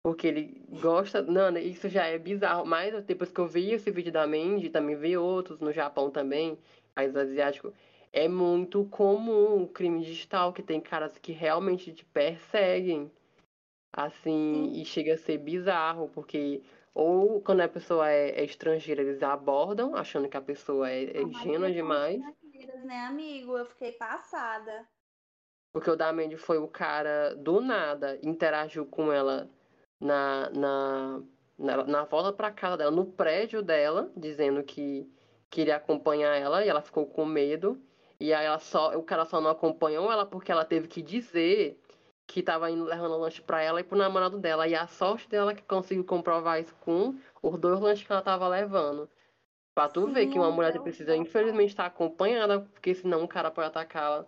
Porque 0.02 0.26
ele 0.26 0.64
gosta. 0.80 1.22
Não, 1.22 1.56
isso 1.56 1.88
já 1.88 2.06
é 2.06 2.18
bizarro. 2.18 2.66
Mas 2.66 3.04
depois 3.04 3.30
que 3.30 3.38
eu 3.38 3.46
vi 3.46 3.72
esse 3.72 3.90
vídeo 3.90 4.12
da 4.12 4.26
Mandy, 4.26 4.68
também 4.68 4.96
vi 4.96 5.16
outros 5.16 5.60
no 5.60 5.72
Japão 5.72 6.10
também, 6.10 6.58
país 6.94 7.14
asiático, 7.16 7.72
é 8.12 8.26
muito 8.26 8.84
comum 8.86 9.62
o 9.62 9.68
crime 9.68 10.04
digital, 10.04 10.52
que 10.52 10.62
tem 10.62 10.80
caras 10.80 11.16
que 11.18 11.32
realmente 11.32 11.92
te 11.92 12.04
perseguem. 12.04 13.10
Assim, 13.94 14.70
Sim. 14.72 14.80
e 14.80 14.84
chega 14.86 15.14
a 15.14 15.18
ser 15.18 15.36
bizarro, 15.36 16.08
porque 16.14 16.62
ou 16.94 17.40
quando 17.42 17.60
a 17.60 17.68
pessoa 17.68 18.10
é, 18.10 18.30
é 18.30 18.44
estrangeira, 18.44 19.02
eles 19.02 19.22
abordam, 19.22 19.94
achando 19.94 20.28
que 20.28 20.36
a 20.36 20.40
pessoa 20.40 20.90
é, 20.90 21.04
é 21.04 21.22
ingênua 21.22 21.70
demais. 21.70 22.18
Né, 22.84 23.00
amigo? 23.06 23.56
Eu 23.56 23.66
fiquei 23.66 23.92
passada. 23.92 24.86
Porque 25.72 25.90
o 25.90 25.96
da 25.96 26.12
Mandy 26.12 26.36
foi 26.36 26.58
o 26.58 26.68
cara 26.68 27.34
do 27.34 27.60
nada, 27.60 28.18
interagiu 28.22 28.84
com 28.84 29.12
ela 29.12 29.48
na, 30.02 30.50
na, 30.50 31.22
na, 31.56 31.84
na 31.84 32.04
volta 32.04 32.32
para 32.32 32.50
casa 32.50 32.76
dela, 32.76 32.90
no 32.90 33.06
prédio 33.06 33.62
dela, 33.62 34.10
dizendo 34.16 34.62
que 34.64 35.08
queria 35.48 35.76
acompanhar 35.76 36.34
ela 36.36 36.64
e 36.64 36.68
ela 36.68 36.82
ficou 36.82 37.06
com 37.06 37.24
medo. 37.24 37.80
E 38.18 38.34
aí 38.34 38.44
ela 38.44 38.58
só, 38.58 38.96
o 38.96 39.02
cara 39.02 39.24
só 39.24 39.40
não 39.40 39.50
acompanhou 39.50 40.10
ela 40.10 40.26
porque 40.26 40.50
ela 40.50 40.64
teve 40.64 40.88
que 40.88 41.00
dizer 41.00 41.80
que 42.26 42.40
estava 42.40 42.70
indo 42.70 42.84
levando 42.84 43.16
lanche 43.16 43.42
para 43.42 43.62
ela 43.62 43.80
e 43.80 43.84
pro 43.84 43.96
namorado 43.96 44.38
dela. 44.38 44.66
E 44.66 44.74
a 44.74 44.86
sorte 44.86 45.28
dela 45.28 45.52
é 45.52 45.54
que 45.54 45.62
conseguiu 45.62 46.04
comprovar 46.04 46.60
isso 46.60 46.74
com 46.80 47.14
os 47.42 47.58
dois 47.58 47.80
lanches 47.80 48.06
que 48.06 48.12
ela 48.12 48.20
estava 48.20 48.48
levando. 48.48 49.08
Pra 49.74 49.88
tu 49.88 50.06
Sim, 50.06 50.12
ver 50.12 50.26
que 50.26 50.38
uma 50.38 50.50
mulher 50.50 50.78
precisa, 50.80 51.16
infelizmente, 51.16 51.70
estar 51.70 51.86
acompanhada, 51.86 52.60
porque 52.60 52.94
senão 52.94 53.24
o 53.24 53.28
cara 53.28 53.50
pode 53.50 53.68
atacá-la 53.68 54.26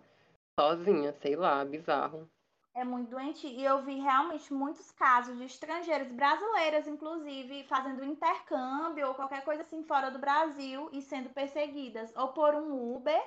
sozinha, 0.59 1.13
sei 1.21 1.35
lá, 1.35 1.63
bizarro 1.63 2.27
é 2.75 2.83
muito 2.83 3.09
doente. 3.09 3.47
E 3.47 3.63
eu 3.63 3.81
vi 3.81 3.95
realmente 3.99 4.53
muitos 4.53 4.91
casos 4.91 5.37
de 5.37 5.45
estrangeiros, 5.45 6.11
brasileiras 6.11 6.87
inclusive, 6.87 7.63
fazendo 7.63 8.03
intercâmbio 8.03 9.07
ou 9.07 9.15
qualquer 9.15 9.43
coisa 9.43 9.63
assim 9.63 9.83
fora 9.83 10.11
do 10.11 10.19
Brasil 10.19 10.89
e 10.91 11.01
sendo 11.01 11.29
perseguidas. 11.29 12.13
Ou 12.15 12.33
por 12.33 12.53
um 12.53 12.95
Uber 12.95 13.21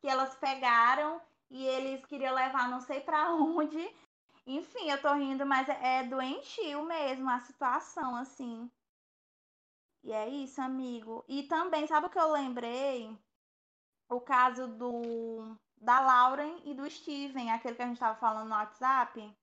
que 0.00 0.08
elas 0.08 0.34
pegaram 0.36 1.20
e 1.50 1.64
eles 1.64 2.04
queriam 2.06 2.34
levar 2.34 2.68
não 2.68 2.80
sei 2.80 3.00
para 3.00 3.30
onde. 3.36 3.78
Enfim, 4.46 4.90
eu 4.90 5.00
tô 5.00 5.12
rindo, 5.12 5.44
mas 5.44 5.68
é 5.68 6.04
doentio 6.04 6.82
mesmo 6.84 7.28
a 7.28 7.40
situação, 7.40 8.16
assim. 8.16 8.70
E 10.02 10.12
é 10.12 10.28
isso, 10.28 10.62
amigo. 10.62 11.24
E 11.28 11.42
também, 11.42 11.86
sabe 11.86 12.06
o 12.06 12.10
que 12.10 12.18
eu 12.18 12.30
lembrei? 12.30 13.14
O 14.08 14.20
caso 14.20 14.68
do 14.68 15.56
da 15.80 16.00
Lauren 16.00 16.60
e 16.64 16.74
do 16.74 16.88
Steven, 16.90 17.50
aquele 17.50 17.74
que 17.74 17.82
a 17.82 17.86
gente 17.86 17.96
estava 17.96 18.18
falando 18.18 18.48
no 18.48 18.54
WhatsApp. 18.54 19.36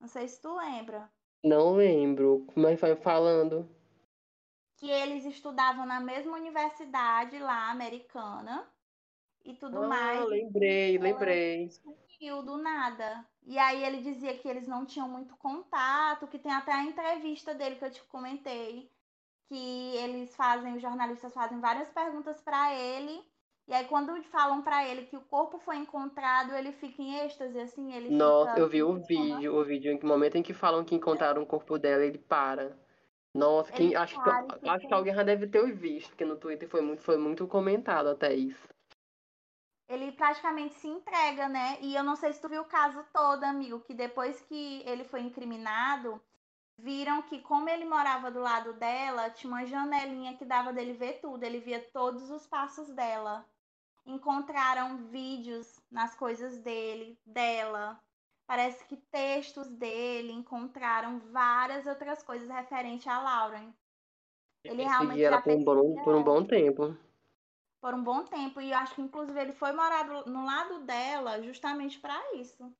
Não 0.00 0.08
sei 0.08 0.26
se 0.26 0.40
tu 0.40 0.56
lembra. 0.56 1.10
Não 1.44 1.74
lembro. 1.74 2.46
Como 2.52 2.66
é 2.66 2.72
que 2.72 2.80
foi 2.80 2.96
falando? 2.96 3.68
Que 4.76 4.90
eles 4.90 5.24
estudavam 5.24 5.86
na 5.86 6.00
mesma 6.00 6.36
universidade 6.36 7.38
lá, 7.38 7.70
americana. 7.70 8.66
E 9.44 9.54
tudo 9.54 9.82
ah, 9.82 9.88
mais. 9.88 10.24
lembrei, 10.26 10.98
lembrei. 10.98 11.70
Sumiu 11.70 12.42
do 12.42 12.56
nada. 12.56 13.24
E 13.44 13.58
aí 13.58 13.84
ele 13.84 14.02
dizia 14.02 14.36
que 14.38 14.48
eles 14.48 14.68
não 14.68 14.86
tinham 14.86 15.08
muito 15.08 15.36
contato, 15.36 16.28
que 16.28 16.38
tem 16.38 16.52
até 16.52 16.72
a 16.72 16.84
entrevista 16.84 17.52
dele 17.52 17.76
que 17.76 17.84
eu 17.84 17.90
te 17.90 18.02
comentei. 18.04 18.90
Que 19.46 19.96
eles 19.96 20.34
fazem, 20.34 20.76
os 20.76 20.82
jornalistas 20.82 21.34
fazem 21.34 21.60
várias 21.60 21.88
perguntas 21.90 22.40
para 22.40 22.72
ele 22.74 23.22
e 23.68 23.74
aí, 23.74 23.86
quando 23.86 24.20
falam 24.24 24.60
para 24.60 24.86
ele 24.86 25.06
que 25.06 25.16
o 25.16 25.20
corpo 25.20 25.58
foi 25.60 25.76
encontrado, 25.76 26.52
ele 26.54 26.72
fica 26.72 27.00
em 27.00 27.20
êxtase, 27.20 27.58
assim, 27.60 27.94
ele 27.94 28.10
Nossa, 28.10 28.58
eu 28.58 28.68
vi 28.68 28.82
o 28.82 28.94
vídeo, 28.94 29.54
o 29.54 29.64
vídeo, 29.64 29.92
em 29.92 29.98
que 29.98 30.04
momento 30.04 30.36
em 30.36 30.42
que 30.42 30.52
falam 30.52 30.84
que 30.84 30.94
encontraram 30.94 31.42
o 31.42 31.46
corpo 31.46 31.78
dela, 31.78 32.04
ele 32.04 32.18
para. 32.18 32.76
Nossa, 33.32 33.72
quem, 33.72 33.94
acho, 33.94 34.20
que, 34.22 34.68
acho 34.68 34.86
que 34.86 34.92
alguém 34.92 35.14
já 35.14 35.22
deve 35.22 35.46
ter 35.46 35.72
visto, 35.72 36.08
porque 36.08 36.24
no 36.24 36.36
Twitter 36.36 36.68
foi 36.68 36.82
muito, 36.82 37.02
foi 37.02 37.16
muito 37.16 37.46
comentado 37.46 38.08
até 38.08 38.34
isso. 38.34 38.68
Ele 39.88 40.10
praticamente 40.12 40.74
se 40.74 40.88
entrega, 40.88 41.48
né? 41.48 41.78
E 41.80 41.94
eu 41.94 42.02
não 42.02 42.16
sei 42.16 42.32
se 42.32 42.40
tu 42.40 42.48
viu 42.48 42.62
o 42.62 42.66
caso 42.66 43.04
todo, 43.12 43.44
amigo, 43.44 43.80
que 43.80 43.94
depois 43.94 44.40
que 44.42 44.82
ele 44.84 45.04
foi 45.04 45.20
incriminado, 45.20 46.20
viram 46.76 47.22
que 47.22 47.40
como 47.40 47.68
ele 47.70 47.84
morava 47.84 48.30
do 48.30 48.40
lado 48.40 48.72
dela, 48.74 49.30
tinha 49.30 49.50
uma 49.50 49.64
janelinha 49.64 50.36
que 50.36 50.44
dava 50.44 50.72
dele 50.72 50.94
ver 50.94 51.20
tudo, 51.20 51.42
ele 51.44 51.60
via 51.60 51.80
todos 51.92 52.28
os 52.28 52.46
passos 52.46 52.88
dela 52.90 53.46
encontraram 54.06 55.08
vídeos 55.08 55.80
nas 55.90 56.14
coisas 56.14 56.58
dele, 56.58 57.18
dela. 57.24 58.00
Parece 58.46 58.84
que 58.86 58.96
textos 58.96 59.68
dele, 59.70 60.32
encontraram 60.32 61.20
várias 61.32 61.86
outras 61.86 62.22
coisas 62.22 62.48
referentes 62.48 63.06
a 63.06 63.20
Lauren. 63.20 63.72
Ele 64.64 64.82
realmente 64.82 65.22
ela 65.22 65.40
por 65.40 65.52
um, 65.52 65.64
bom, 65.64 66.04
por 66.04 66.14
um 66.14 66.22
bom 66.22 66.44
tempo. 66.44 66.96
Por 67.80 67.94
um 67.94 68.02
bom 68.02 68.24
tempo. 68.24 68.60
E 68.60 68.70
eu 68.70 68.78
acho 68.78 68.94
que, 68.94 69.02
inclusive, 69.02 69.40
ele 69.40 69.52
foi 69.52 69.72
morar 69.72 70.06
no 70.26 70.44
lado 70.44 70.80
dela 70.80 71.42
justamente 71.42 71.98
para 71.98 72.20
isso. 72.34 72.72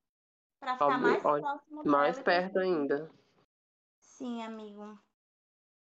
Para 0.60 0.74
ficar 0.74 1.00
mais 1.00 1.20
próximo 1.20 1.82
Mais 1.84 2.20
perto 2.20 2.58
ainda. 2.58 3.10
Sim, 4.00 4.42
amigo 4.44 4.98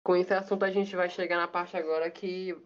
com 0.10 0.16
esse 0.16 0.34
assunto 0.34 0.66
a 0.66 0.72
gente 0.72 0.96
vai 0.96 1.08
chegar 1.08 1.38
na 1.38 1.48
parte 1.48 1.78
agora 1.78 2.10
que, 2.10 2.58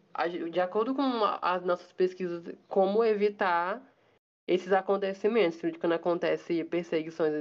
de 0.50 0.62
acordo 0.62 0.96
com 0.96 1.02
as 1.42 1.62
nossas 1.66 1.92
pesquisas, 1.92 2.42
como 2.70 3.04
evitar 3.04 3.84
esses 4.48 4.72
acontecimentos, 4.72 5.60
quando 5.78 5.92
acontece 5.92 6.64
perseguições 6.64 7.34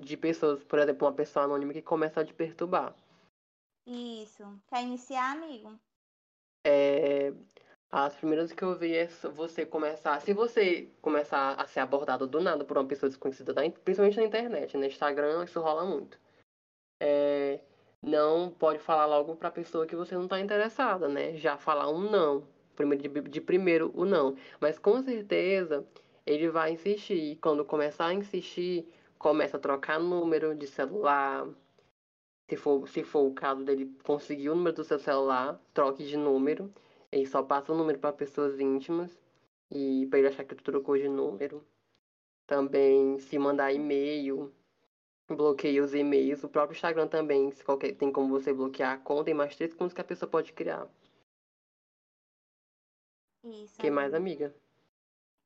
de 0.00 0.16
pessoas, 0.16 0.64
por 0.64 0.78
exemplo, 0.78 1.06
uma 1.06 1.12
pessoa 1.12 1.44
anônima 1.44 1.74
que 1.74 1.82
começa 1.82 2.22
a 2.22 2.24
te 2.24 2.32
perturbar. 2.32 2.96
Isso. 3.86 4.42
Quer 4.70 4.84
iniciar, 4.84 5.32
amigo? 5.32 5.78
É, 6.66 7.34
as 7.90 8.16
primeiras 8.16 8.52
que 8.52 8.62
eu 8.64 8.78
vi 8.78 8.96
é 8.96 9.06
você 9.34 9.66
começar. 9.66 10.18
Se 10.22 10.32
você 10.32 10.90
começar 11.02 11.60
a 11.60 11.66
ser 11.66 11.80
abordado 11.80 12.26
do 12.26 12.40
nada 12.40 12.64
por 12.64 12.78
uma 12.78 12.88
pessoa 12.88 13.10
desconhecida, 13.10 13.52
principalmente 13.84 14.16
na 14.16 14.24
internet, 14.24 14.78
no 14.78 14.86
Instagram, 14.86 15.44
isso 15.44 15.60
rola 15.60 15.84
muito. 15.84 16.18
É, 17.02 17.60
não 18.02 18.50
pode 18.50 18.80
falar 18.80 19.06
logo 19.06 19.36
para 19.36 19.48
a 19.48 19.52
pessoa 19.52 19.86
que 19.86 19.94
você 19.94 20.14
não 20.14 20.24
está 20.24 20.40
interessada, 20.40 21.08
né? 21.08 21.36
Já 21.36 21.56
falar 21.56 21.88
um 21.88 22.10
não, 22.10 22.46
primeiro 22.74 23.28
de, 23.28 23.40
primeiro 23.40 23.92
o 23.94 24.04
não. 24.04 24.36
Mas 24.60 24.78
com 24.78 25.00
certeza 25.02 25.86
ele 26.26 26.50
vai 26.50 26.72
insistir. 26.72 27.36
Quando 27.40 27.64
começar 27.64 28.06
a 28.06 28.14
insistir, 28.14 28.88
começa 29.18 29.56
a 29.56 29.60
trocar 29.60 30.00
número 30.00 30.54
de 30.54 30.66
celular. 30.66 31.48
Se 32.50 32.56
for, 32.56 32.88
se 32.88 33.04
for 33.04 33.26
o 33.26 33.34
caso 33.34 33.64
dele 33.64 33.86
conseguir 34.04 34.50
o 34.50 34.56
número 34.56 34.76
do 34.76 34.84
seu 34.84 34.98
celular, 34.98 35.60
troque 35.72 36.04
de 36.04 36.16
número. 36.16 36.72
Ele 37.10 37.26
só 37.26 37.42
passa 37.42 37.72
o 37.72 37.76
número 37.76 37.98
para 37.98 38.12
pessoas 38.12 38.58
íntimas 38.58 39.16
e 39.70 40.06
para 40.08 40.18
ele 40.18 40.28
achar 40.28 40.44
que 40.44 40.54
tu 40.54 40.64
trocou 40.64 40.96
de 40.96 41.08
número. 41.08 41.64
Também 42.46 43.18
se 43.20 43.38
mandar 43.38 43.72
e-mail 43.72 44.52
bloqueia 45.34 45.82
os 45.82 45.94
e-mails. 45.94 46.42
O 46.44 46.48
próprio 46.48 46.74
Instagram 46.74 47.08
também, 47.08 47.50
se 47.50 47.64
qualquer, 47.64 47.94
tem 47.94 48.12
como 48.12 48.28
você 48.28 48.52
bloquear 48.52 48.92
a 48.92 48.98
conta 48.98 49.30
e 49.30 49.34
mais 49.34 49.56
três 49.56 49.74
contas 49.74 49.92
que 49.92 50.00
a 50.00 50.04
pessoa 50.04 50.30
pode 50.30 50.52
criar. 50.52 50.88
Isso. 53.44 53.78
que 53.78 53.90
mais, 53.90 54.14
amiga? 54.14 54.54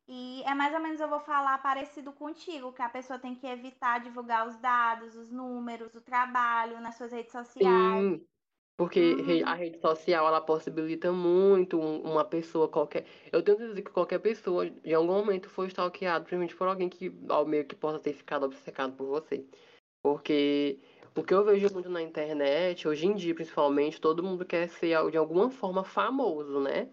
E 0.09 0.42
é 0.44 0.55
mais 0.55 0.72
ou 0.72 0.81
menos 0.81 1.01
eu 1.01 1.09
vou 1.09 1.18
falar 1.20 1.59
parecido 1.59 2.12
contigo, 2.12 2.72
que 2.72 2.83
a 2.83 2.88
pessoa 2.88 3.18
tem 3.18 3.35
que 3.35 3.46
evitar 3.46 3.99
divulgar 3.99 4.46
os 4.46 4.57
dados, 4.59 5.16
os 5.16 5.31
números, 5.31 5.94
o 5.94 6.01
trabalho 6.01 6.81
nas 6.81 6.94
suas 6.96 7.11
redes 7.11 7.33
sociais. 7.33 8.20
Sim, 8.20 8.25
porque 8.77 9.14
uhum. 9.14 9.49
a 9.49 9.55
rede 9.55 9.81
social 9.81 10.29
ela 10.29 10.40
possibilita 10.40 11.11
muito 11.11 11.81
uma 11.81 12.25
pessoa 12.25 12.68
qualquer. 12.68 13.07
Eu 13.33 13.42
tenho 13.42 13.57
certeza 13.57 13.83
que 13.83 13.90
qualquer 13.90 14.18
pessoa, 14.20 14.66
em 14.66 14.92
algum 14.92 15.14
momento, 15.14 15.49
foi 15.49 15.66
stalkeado, 15.68 16.25
principalmente 16.25 16.55
por 16.55 16.68
alguém 16.68 16.88
que 16.88 17.11
ao 17.29 17.46
meio 17.46 17.64
que 17.64 17.75
possa 17.75 17.99
ter 17.99 18.12
ficado 18.12 18.44
obcecado 18.44 18.92
por 18.92 19.07
você. 19.07 19.44
Porque 20.07 20.79
o 21.16 21.23
que 21.25 21.35
eu 21.35 21.42
vejo 21.45 21.69
muito 21.75 21.88
na 21.88 22.01
internet, 22.01 22.87
hoje 22.87 23.09
em 23.09 23.14
dia 23.16 23.35
principalmente, 23.35 24.01
todo 24.01 24.23
mundo 24.23 24.45
quer 24.45 24.69
ser 24.69 25.11
de 25.11 25.16
alguma 25.16 25.51
forma 25.51 25.83
famoso, 25.83 26.61
né? 26.61 26.88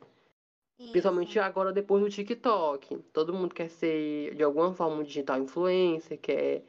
Isso. 0.80 0.92
Principalmente 0.92 1.38
agora 1.38 1.72
depois 1.72 2.02
do 2.02 2.10
TikTok. 2.10 2.98
Todo 3.14 3.32
mundo 3.32 3.54
quer 3.54 3.70
ser 3.70 4.34
de 4.34 4.42
alguma 4.42 4.74
forma 4.74 4.96
um 4.96 5.04
digital 5.04 5.40
influencer, 5.40 6.20
quer 6.20 6.66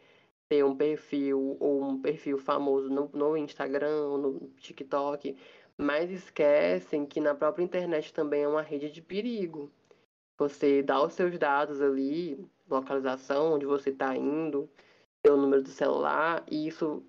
ter 0.47 0.63
um 0.63 0.77
perfil 0.77 1.57
ou 1.59 1.83
um 1.83 1.99
perfil 1.99 2.37
famoso 2.37 2.91
no, 2.91 3.09
no 3.15 3.39
Instagram, 3.39 4.19
no 4.19 4.51
TikTok, 4.59 5.35
mas 5.79 6.11
esquecem 6.11 7.07
que 7.07 7.21
na 7.21 7.35
própria 7.35 7.65
internet 7.65 8.13
também 8.13 8.43
é 8.43 8.49
uma 8.49 8.61
rede 8.61 8.91
de 8.91 9.01
perigo. 9.01 9.73
Você 10.37 10.83
dá 10.83 11.03
os 11.03 11.15
seus 11.15 11.39
dados 11.39 11.81
ali, 11.81 12.47
localização, 12.69 13.55
onde 13.55 13.65
você 13.65 13.89
está 13.89 14.15
indo, 14.15 14.69
seu 15.25 15.37
número 15.37 15.63
do 15.63 15.71
celular, 15.71 16.45
e 16.51 16.69
isso 16.69 17.03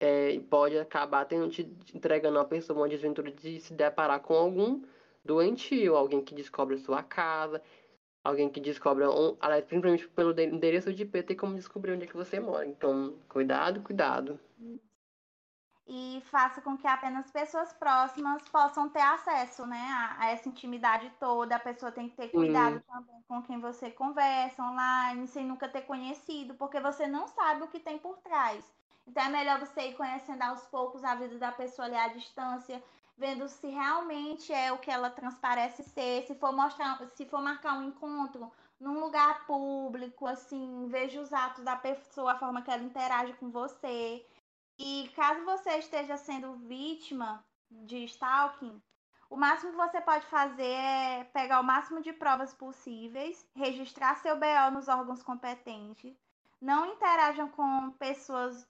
é, 0.00 0.38
pode 0.48 0.78
acabar 0.78 1.24
tendo, 1.26 1.48
te 1.50 1.62
entregando 1.94 2.38
a 2.38 2.44
pessoa 2.44 2.78
uma 2.78 2.88
desventura 2.88 3.30
de 3.30 3.60
se 3.60 3.74
deparar 3.74 4.20
com 4.20 4.34
algum 4.34 4.82
doentio, 5.24 5.96
alguém 5.96 6.22
que 6.22 6.34
descobre 6.34 6.76
a 6.76 6.78
sua 6.78 7.02
casa, 7.02 7.62
alguém 8.24 8.48
que 8.48 8.60
descobre, 8.60 9.04
um, 9.06 9.36
aliás, 9.40 9.64
principalmente 9.64 10.08
pelo 10.08 10.38
endereço 10.40 10.92
de 10.92 11.02
IP, 11.02 11.22
tem 11.22 11.36
como 11.36 11.54
descobrir 11.54 11.92
onde 11.92 12.04
é 12.04 12.06
que 12.06 12.16
você 12.16 12.40
mora. 12.40 12.66
Então, 12.66 13.14
cuidado, 13.28 13.82
cuidado. 13.82 14.40
E 15.88 16.22
faça 16.30 16.60
com 16.60 16.76
que 16.76 16.86
apenas 16.86 17.30
pessoas 17.30 17.72
próximas 17.72 18.42
possam 18.50 18.90
ter 18.90 19.00
acesso, 19.00 19.66
né, 19.66 19.88
a, 19.90 20.16
a 20.24 20.30
essa 20.30 20.46
intimidade 20.46 21.10
toda. 21.18 21.56
A 21.56 21.60
pessoa 21.60 21.90
tem 21.90 22.10
que 22.10 22.16
ter 22.16 22.28
cuidado 22.28 22.74
Sim. 22.74 22.84
também 22.86 23.24
com 23.26 23.42
quem 23.42 23.58
você 23.58 23.90
conversa 23.90 24.62
online, 24.62 25.26
sem 25.26 25.46
nunca 25.46 25.66
ter 25.66 25.82
conhecido, 25.82 26.54
porque 26.54 26.78
você 26.78 27.06
não 27.06 27.26
sabe 27.26 27.62
o 27.62 27.68
que 27.68 27.80
tem 27.80 27.98
por 27.98 28.18
trás. 28.18 28.70
Então 29.06 29.22
é 29.22 29.28
melhor 29.30 29.58
você 29.58 29.88
ir 29.88 29.94
conhecendo 29.94 30.42
aos 30.42 30.60
poucos 30.66 31.02
a 31.02 31.14
vida 31.14 31.38
da 31.38 31.50
pessoa 31.50 31.86
ali 31.86 31.96
à 31.96 32.08
distância, 32.08 32.82
vendo 33.16 33.48
se 33.48 33.66
realmente 33.68 34.52
é 34.52 34.70
o 34.70 34.78
que 34.78 34.90
ela 34.90 35.08
transparece 35.08 35.82
ser, 35.82 36.26
se 36.26 36.34
for 36.34 36.52
mostrar, 36.52 36.98
se 37.08 37.24
for 37.24 37.40
marcar 37.40 37.78
um 37.78 37.84
encontro 37.84 38.52
num 38.78 39.00
lugar 39.00 39.46
público, 39.46 40.26
assim, 40.26 40.86
veja 40.88 41.20
os 41.20 41.32
atos 41.32 41.64
da 41.64 41.76
pessoa, 41.76 42.32
a 42.32 42.38
forma 42.38 42.60
que 42.60 42.70
ela 42.70 42.82
interage 42.82 43.32
com 43.34 43.50
você. 43.50 44.24
E 44.78 45.08
caso 45.14 45.44
você 45.44 45.70
esteja 45.78 46.16
sendo 46.16 46.54
vítima 46.54 47.44
de 47.70 48.04
stalking, 48.04 48.80
o 49.28 49.36
máximo 49.36 49.72
que 49.72 49.76
você 49.76 50.00
pode 50.00 50.24
fazer 50.26 50.62
é 50.62 51.24
pegar 51.24 51.60
o 51.60 51.64
máximo 51.64 52.00
de 52.00 52.12
provas 52.12 52.54
possíveis, 52.54 53.46
registrar 53.54 54.16
seu 54.16 54.36
BO 54.38 54.70
nos 54.72 54.88
órgãos 54.88 55.22
competentes, 55.22 56.16
não 56.60 56.86
interajam 56.86 57.48
com 57.50 57.90
pessoas 57.92 58.66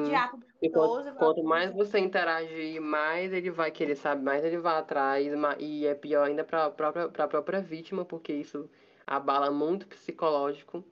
de 0.00 0.14
Sim. 0.14 0.14
ato 0.14 0.36
E 0.62 0.70
duvidoso, 0.70 1.12
quanto, 1.12 1.14
quanto 1.16 1.42
mais 1.44 1.72
você 1.72 1.98
interagir, 1.98 2.80
mais 2.80 3.32
ele 3.32 3.50
vai 3.50 3.70
querer 3.70 3.96
saber, 3.96 4.22
mais 4.22 4.44
ele 4.44 4.58
vai 4.58 4.76
atrás, 4.78 5.26
e 5.60 5.86
é 5.86 5.94
pior 5.94 6.24
ainda 6.26 6.44
para 6.44 6.64
a 6.66 6.70
própria, 6.70 7.08
pra 7.08 7.28
própria 7.28 7.60
vítima, 7.60 8.04
porque 8.04 8.32
isso 8.32 8.70
abala 9.06 9.50
muito 9.50 9.82
o 9.84 9.88
psicológico 9.88 10.84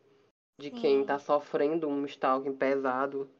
de 0.58 0.70
quem 0.70 1.00
sim. 1.00 1.02
está 1.02 1.18
sofrendo 1.18 1.88
um 1.88 2.04
stalking 2.06 2.54
pesado. 2.56 3.30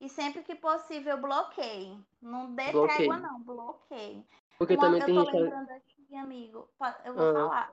E 0.00 0.08
sempre 0.08 0.42
que 0.42 0.54
possível, 0.54 1.16
bloqueie. 1.20 1.98
Não 2.20 2.54
dê 2.54 2.70
Bloqueie. 2.72 2.96
trégua, 3.08 3.16
não, 3.18 3.40
bloqueie. 3.40 4.26
Porque 4.58 4.74
Uma- 4.74 4.82
também 4.84 5.00
eu 5.00 5.06
tem 5.06 5.14
tô 5.14 5.20
gente 5.24 5.30
que. 5.32 5.42
lembrando 5.42 5.70
aqui, 5.70 6.16
amigo. 6.16 6.68
Eu 7.04 7.14
vou 7.14 7.30
Ah, 7.30 7.32
falar. 7.32 7.72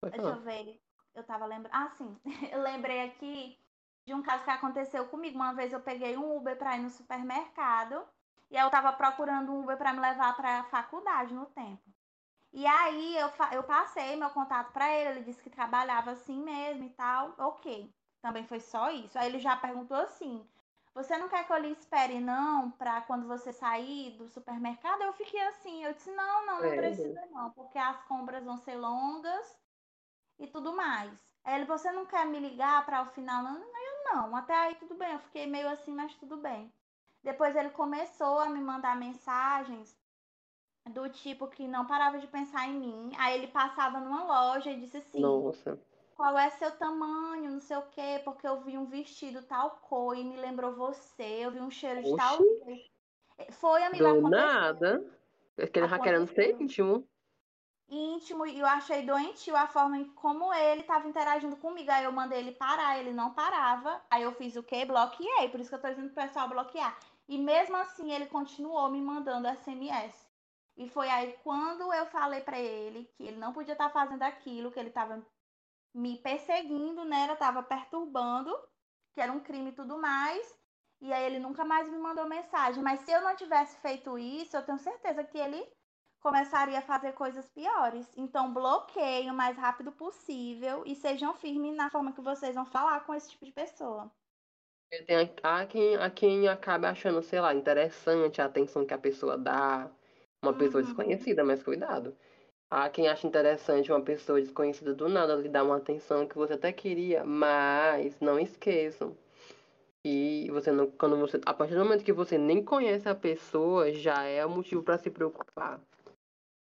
pode 0.00 0.12
Deixa 0.16 0.28
eu 0.28 0.32
falar. 0.34 0.44
ver. 0.44 0.80
Eu 1.14 1.24
tava 1.24 1.46
lembrando. 1.46 1.74
Ah, 1.74 1.90
sim. 1.90 2.16
Eu 2.52 2.62
lembrei 2.62 3.02
aqui 3.04 3.58
de 4.06 4.14
um 4.14 4.22
caso 4.22 4.44
que 4.44 4.50
aconteceu 4.50 5.06
comigo. 5.08 5.36
Uma 5.36 5.52
vez 5.52 5.72
eu 5.72 5.80
peguei 5.80 6.16
um 6.16 6.36
Uber 6.36 6.56
pra 6.56 6.76
ir 6.76 6.80
no 6.80 6.90
supermercado. 6.90 8.02
E 8.50 8.56
aí 8.56 8.64
eu 8.64 8.70
tava 8.70 8.92
procurando 8.92 9.52
um 9.52 9.60
Uber 9.62 9.76
pra 9.76 9.92
me 9.92 10.00
levar 10.00 10.34
pra 10.36 10.64
faculdade 10.64 11.34
no 11.34 11.44
tempo. 11.46 11.82
E 12.52 12.64
aí 12.66 13.16
eu, 13.18 13.30
eu 13.52 13.62
passei 13.64 14.16
meu 14.16 14.30
contato 14.30 14.72
pra 14.72 14.90
ele. 14.94 15.10
Ele 15.10 15.24
disse 15.24 15.42
que 15.42 15.50
trabalhava 15.50 16.12
assim 16.12 16.40
mesmo 16.42 16.84
e 16.84 16.90
tal. 16.90 17.34
Ok. 17.36 17.92
Também 18.22 18.46
foi 18.46 18.60
só 18.60 18.90
isso. 18.90 19.18
Aí 19.18 19.26
ele 19.26 19.38
já 19.40 19.56
perguntou 19.56 19.96
assim: 19.96 20.46
Você 20.94 21.16
não 21.16 21.28
quer 21.28 21.46
que 21.46 21.52
eu 21.52 21.58
lhe 21.58 21.70
espere, 21.72 22.20
não, 22.20 22.70
pra 22.72 23.00
quando 23.02 23.26
você 23.26 23.52
sair 23.52 24.16
do 24.18 24.28
supermercado? 24.28 25.02
Eu 25.02 25.12
fiquei 25.12 25.40
assim. 25.48 25.84
Eu 25.84 25.94
disse: 25.94 26.10
Não, 26.10 26.46
não, 26.46 26.60
não 26.60 26.72
É, 26.72 26.76
precisa 26.76 27.26
não, 27.26 27.50
porque 27.52 27.78
as 27.78 28.02
compras 28.04 28.44
vão 28.44 28.56
ser 28.58 28.76
longas 28.76 29.58
e 30.38 30.46
tudo 30.46 30.74
mais. 30.74 31.36
Aí 31.44 31.54
ele, 31.56 31.64
você 31.64 31.90
não 31.92 32.06
quer 32.06 32.26
me 32.26 32.38
ligar 32.40 32.84
para 32.84 33.02
o 33.02 33.06
final? 33.06 33.42
Não, 33.42 33.58
eu 33.58 34.14
não. 34.14 34.36
Até 34.36 34.54
aí 34.54 34.74
tudo 34.76 34.94
bem. 34.96 35.12
Eu 35.12 35.20
fiquei 35.20 35.46
meio 35.46 35.68
assim, 35.68 35.92
mas 35.92 36.14
tudo 36.16 36.36
bem. 36.36 36.72
Depois 37.22 37.54
ele 37.56 37.70
começou 37.70 38.38
a 38.40 38.48
me 38.48 38.60
mandar 38.60 38.96
mensagens 38.96 39.96
do 40.90 41.08
tipo 41.10 41.48
que 41.48 41.68
não 41.68 41.86
parava 41.86 42.18
de 42.18 42.26
pensar 42.26 42.66
em 42.68 42.74
mim. 42.74 43.12
Aí 43.18 43.34
ele 43.36 43.48
passava 43.48 44.00
numa 44.00 44.24
loja 44.24 44.70
e 44.70 44.80
disse 44.80 44.96
assim: 44.98 45.20
Nossa. 45.20 45.78
Qual 46.18 46.36
é 46.36 46.50
seu 46.50 46.72
tamanho, 46.72 47.52
não 47.52 47.60
sei 47.60 47.76
o 47.76 47.82
quê, 47.92 48.20
porque 48.24 48.44
eu 48.44 48.60
vi 48.62 48.76
um 48.76 48.86
vestido 48.86 49.40
tal 49.42 49.78
cor 49.82 50.16
e 50.16 50.24
me 50.24 50.36
lembrou 50.36 50.74
você, 50.74 51.22
eu 51.22 51.52
vi 51.52 51.60
um 51.60 51.70
cheiro 51.70 52.02
de 52.02 52.16
tal 52.16 52.34
Oxi, 52.34 52.64
jeito. 52.64 53.52
Foi, 53.52 53.84
amigo, 53.84 54.04
do 54.04 54.28
nada. 54.28 55.00
É 55.56 55.68
que 55.68 55.78
ele 55.78 55.88
tá 55.88 55.96
querendo 55.96 56.26
ser 56.26 56.60
íntimo. 56.60 57.08
íntimo 57.88 58.44
e 58.44 58.58
eu 58.58 58.66
achei 58.66 59.06
doentio 59.06 59.54
a 59.54 59.68
forma 59.68 59.96
em 59.96 60.06
como 60.06 60.52
ele 60.52 60.80
estava 60.80 61.06
interagindo 61.06 61.54
comigo. 61.54 61.88
Aí 61.88 62.02
eu 62.02 62.10
mandei 62.10 62.40
ele 62.40 62.50
parar, 62.50 62.98
ele 62.98 63.12
não 63.12 63.32
parava. 63.32 64.02
Aí 64.10 64.24
eu 64.24 64.32
fiz 64.32 64.56
o 64.56 64.62
quê? 64.64 64.84
Bloqueei. 64.84 65.48
Por 65.48 65.60
isso 65.60 65.70
que 65.70 65.76
eu 65.76 65.80
tô 65.80 65.88
dizendo 65.88 66.10
pro 66.10 66.24
pessoal 66.24 66.48
bloquear. 66.48 66.98
E 67.28 67.38
mesmo 67.38 67.76
assim 67.76 68.10
ele 68.10 68.26
continuou 68.26 68.90
me 68.90 69.00
mandando 69.00 69.46
SMS. 69.46 70.26
E 70.76 70.88
foi 70.88 71.08
aí 71.08 71.38
quando 71.44 71.92
eu 71.92 72.06
falei 72.06 72.40
pra 72.40 72.58
ele 72.58 73.08
que 73.16 73.22
ele 73.22 73.36
não 73.36 73.52
podia 73.52 73.74
estar 73.74 73.90
fazendo 73.90 74.24
aquilo, 74.24 74.72
que 74.72 74.80
ele 74.80 74.90
tava 74.90 75.24
me 75.98 76.18
perseguindo, 76.18 77.04
né? 77.04 77.28
Eu 77.30 77.36
tava 77.36 77.62
perturbando, 77.62 78.54
que 79.12 79.20
era 79.20 79.32
um 79.32 79.40
crime 79.40 79.70
e 79.70 79.74
tudo 79.74 79.98
mais. 79.98 80.58
E 81.00 81.12
aí 81.12 81.24
ele 81.24 81.38
nunca 81.38 81.64
mais 81.64 81.88
me 81.88 81.98
mandou 81.98 82.26
mensagem. 82.28 82.82
Mas 82.82 83.00
se 83.00 83.10
eu 83.12 83.20
não 83.22 83.36
tivesse 83.36 83.78
feito 83.80 84.18
isso, 84.18 84.56
eu 84.56 84.64
tenho 84.64 84.78
certeza 84.78 85.24
que 85.24 85.38
ele 85.38 85.64
começaria 86.20 86.78
a 86.78 86.82
fazer 86.82 87.12
coisas 87.12 87.48
piores. 87.50 88.12
Então, 88.16 88.52
bloqueiem 88.52 89.30
o 89.30 89.34
mais 89.34 89.56
rápido 89.56 89.92
possível 89.92 90.82
e 90.86 90.94
sejam 90.96 91.34
firmes 91.34 91.76
na 91.76 91.90
forma 91.90 92.12
que 92.12 92.20
vocês 92.20 92.54
vão 92.54 92.66
falar 92.66 93.04
com 93.06 93.14
esse 93.14 93.30
tipo 93.30 93.44
de 93.44 93.52
pessoa. 93.52 94.12
Tem 95.06 95.16
a, 95.42 95.60
a 95.60 95.66
quem, 95.66 95.96
a 95.96 96.10
quem 96.10 96.48
acaba 96.48 96.88
achando, 96.90 97.22
sei 97.22 97.40
lá, 97.40 97.54
interessante 97.54 98.40
a 98.40 98.46
atenção 98.46 98.86
que 98.86 98.94
a 98.94 98.98
pessoa 98.98 99.36
dá. 99.36 99.90
Uma 100.42 100.54
pessoa 100.56 100.82
Uhum. 100.82 100.82
desconhecida, 100.82 101.44
mas 101.44 101.62
cuidado. 101.62 102.16
Há 102.70 102.90
quem 102.90 103.08
acha 103.08 103.26
interessante 103.26 103.90
uma 103.90 104.02
pessoa 104.02 104.40
desconhecida 104.40 104.92
do 104.92 105.08
nada 105.08 105.34
lhe 105.36 105.48
dar 105.48 105.64
uma 105.64 105.76
atenção 105.78 106.26
que 106.26 106.36
você 106.36 106.52
até 106.52 106.70
queria, 106.70 107.24
mas 107.24 108.20
não 108.20 108.38
esqueçam. 108.38 109.16
E 110.04 110.48
você 110.50 110.70
não, 110.70 110.86
quando 110.90 111.16
você, 111.16 111.40
a 111.46 111.54
partir 111.54 111.74
do 111.74 111.80
momento 111.84 112.04
que 112.04 112.12
você 112.12 112.36
nem 112.36 112.62
conhece 112.62 113.08
a 113.08 113.14
pessoa, 113.14 113.90
já 113.92 114.22
é 114.24 114.44
um 114.44 114.50
motivo 114.50 114.82
para 114.82 114.98
se 114.98 115.10
preocupar. 115.10 115.80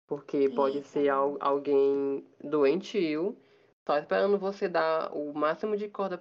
Porque 0.07 0.49
pode 0.49 0.79
Isso, 0.79 0.89
ser 0.89 1.09
al- 1.09 1.37
alguém 1.41 2.25
doentio, 2.43 3.37
só 3.85 3.99
esperando 3.99 4.39
você 4.39 4.69
dar 4.69 5.13
o 5.13 5.35
máximo 5.35 5.77
de 5.77 5.89
corda 5.89 6.21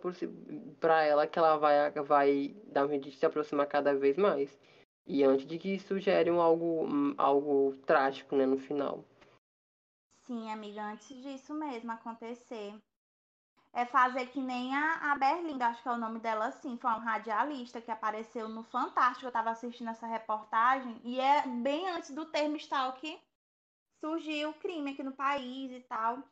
para 0.79 1.03
ela 1.03 1.27
que 1.27 1.37
ela 1.37 1.55
vai, 1.57 1.91
vai 1.91 2.55
dar 2.65 2.85
um 2.85 2.89
jeito 2.89 3.09
de 3.09 3.15
se 3.15 3.25
aproximar 3.25 3.67
cada 3.67 3.93
vez 3.95 4.17
mais. 4.17 4.59
E 5.05 5.23
antes 5.23 5.45
de 5.45 5.57
que 5.59 5.75
isso 5.75 5.99
gere 5.99 6.31
um 6.31 6.41
algo, 6.41 6.83
um, 6.83 7.13
algo 7.17 7.75
trágico, 7.85 8.35
né, 8.35 8.45
no 8.45 8.57
final. 8.57 9.05
Sim, 10.27 10.51
amiga, 10.51 10.83
antes 10.83 11.07
disso 11.23 11.53
mesmo 11.55 11.91
acontecer. 11.91 12.77
É 13.73 13.85
fazer 13.85 14.27
que 14.27 14.41
nem 14.41 14.75
a, 14.75 15.13
a 15.13 15.17
Berlinda, 15.17 15.67
acho 15.67 15.81
que 15.81 15.89
é 15.89 15.91
o 15.93 15.97
nome 15.97 16.19
dela 16.19 16.47
assim, 16.47 16.77
foi 16.77 16.89
uma 16.91 16.99
radialista 16.99 17.81
que 17.81 17.91
apareceu 17.91 18.49
no 18.49 18.63
Fantástico, 18.63 19.27
eu 19.27 19.31
tava 19.31 19.51
assistindo 19.51 19.89
essa 19.89 20.07
reportagem, 20.07 20.99
e 21.03 21.19
é 21.19 21.47
bem 21.47 21.89
antes 21.89 22.11
do 22.11 22.25
termo 22.25 22.57
stalk 22.57 23.21
surgiu 24.01 24.51
o 24.51 24.55
crime 24.55 24.91
aqui 24.91 25.03
no 25.03 25.13
país 25.13 25.71
e 25.71 25.81
tal. 25.81 26.23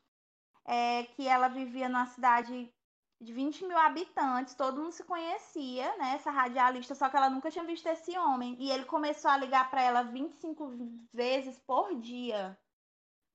É, 0.65 1.03
que 1.05 1.27
ela 1.27 1.47
vivia 1.47 1.89
numa 1.89 2.08
cidade 2.08 2.73
de 3.21 3.34
20 3.34 3.65
mil 3.65 3.77
habitantes, 3.77 4.55
todo 4.55 4.81
mundo 4.81 4.91
se 4.93 5.03
conhecia, 5.05 5.95
né? 5.97 6.15
Essa 6.15 6.31
radialista, 6.31 6.95
só 6.95 7.10
que 7.10 7.17
ela 7.17 7.29
nunca 7.29 7.51
tinha 7.51 7.65
visto 7.65 7.88
esse 7.88 8.17
homem. 8.17 8.58
E 8.60 8.71
ele 8.71 8.86
começou 8.86 9.31
a 9.31 9.38
ligar 9.38 9.69
para 9.71 9.81
ela 9.81 10.03
25 10.03 10.71
vezes 11.13 11.60
por 11.60 11.95
dia. 11.99 12.58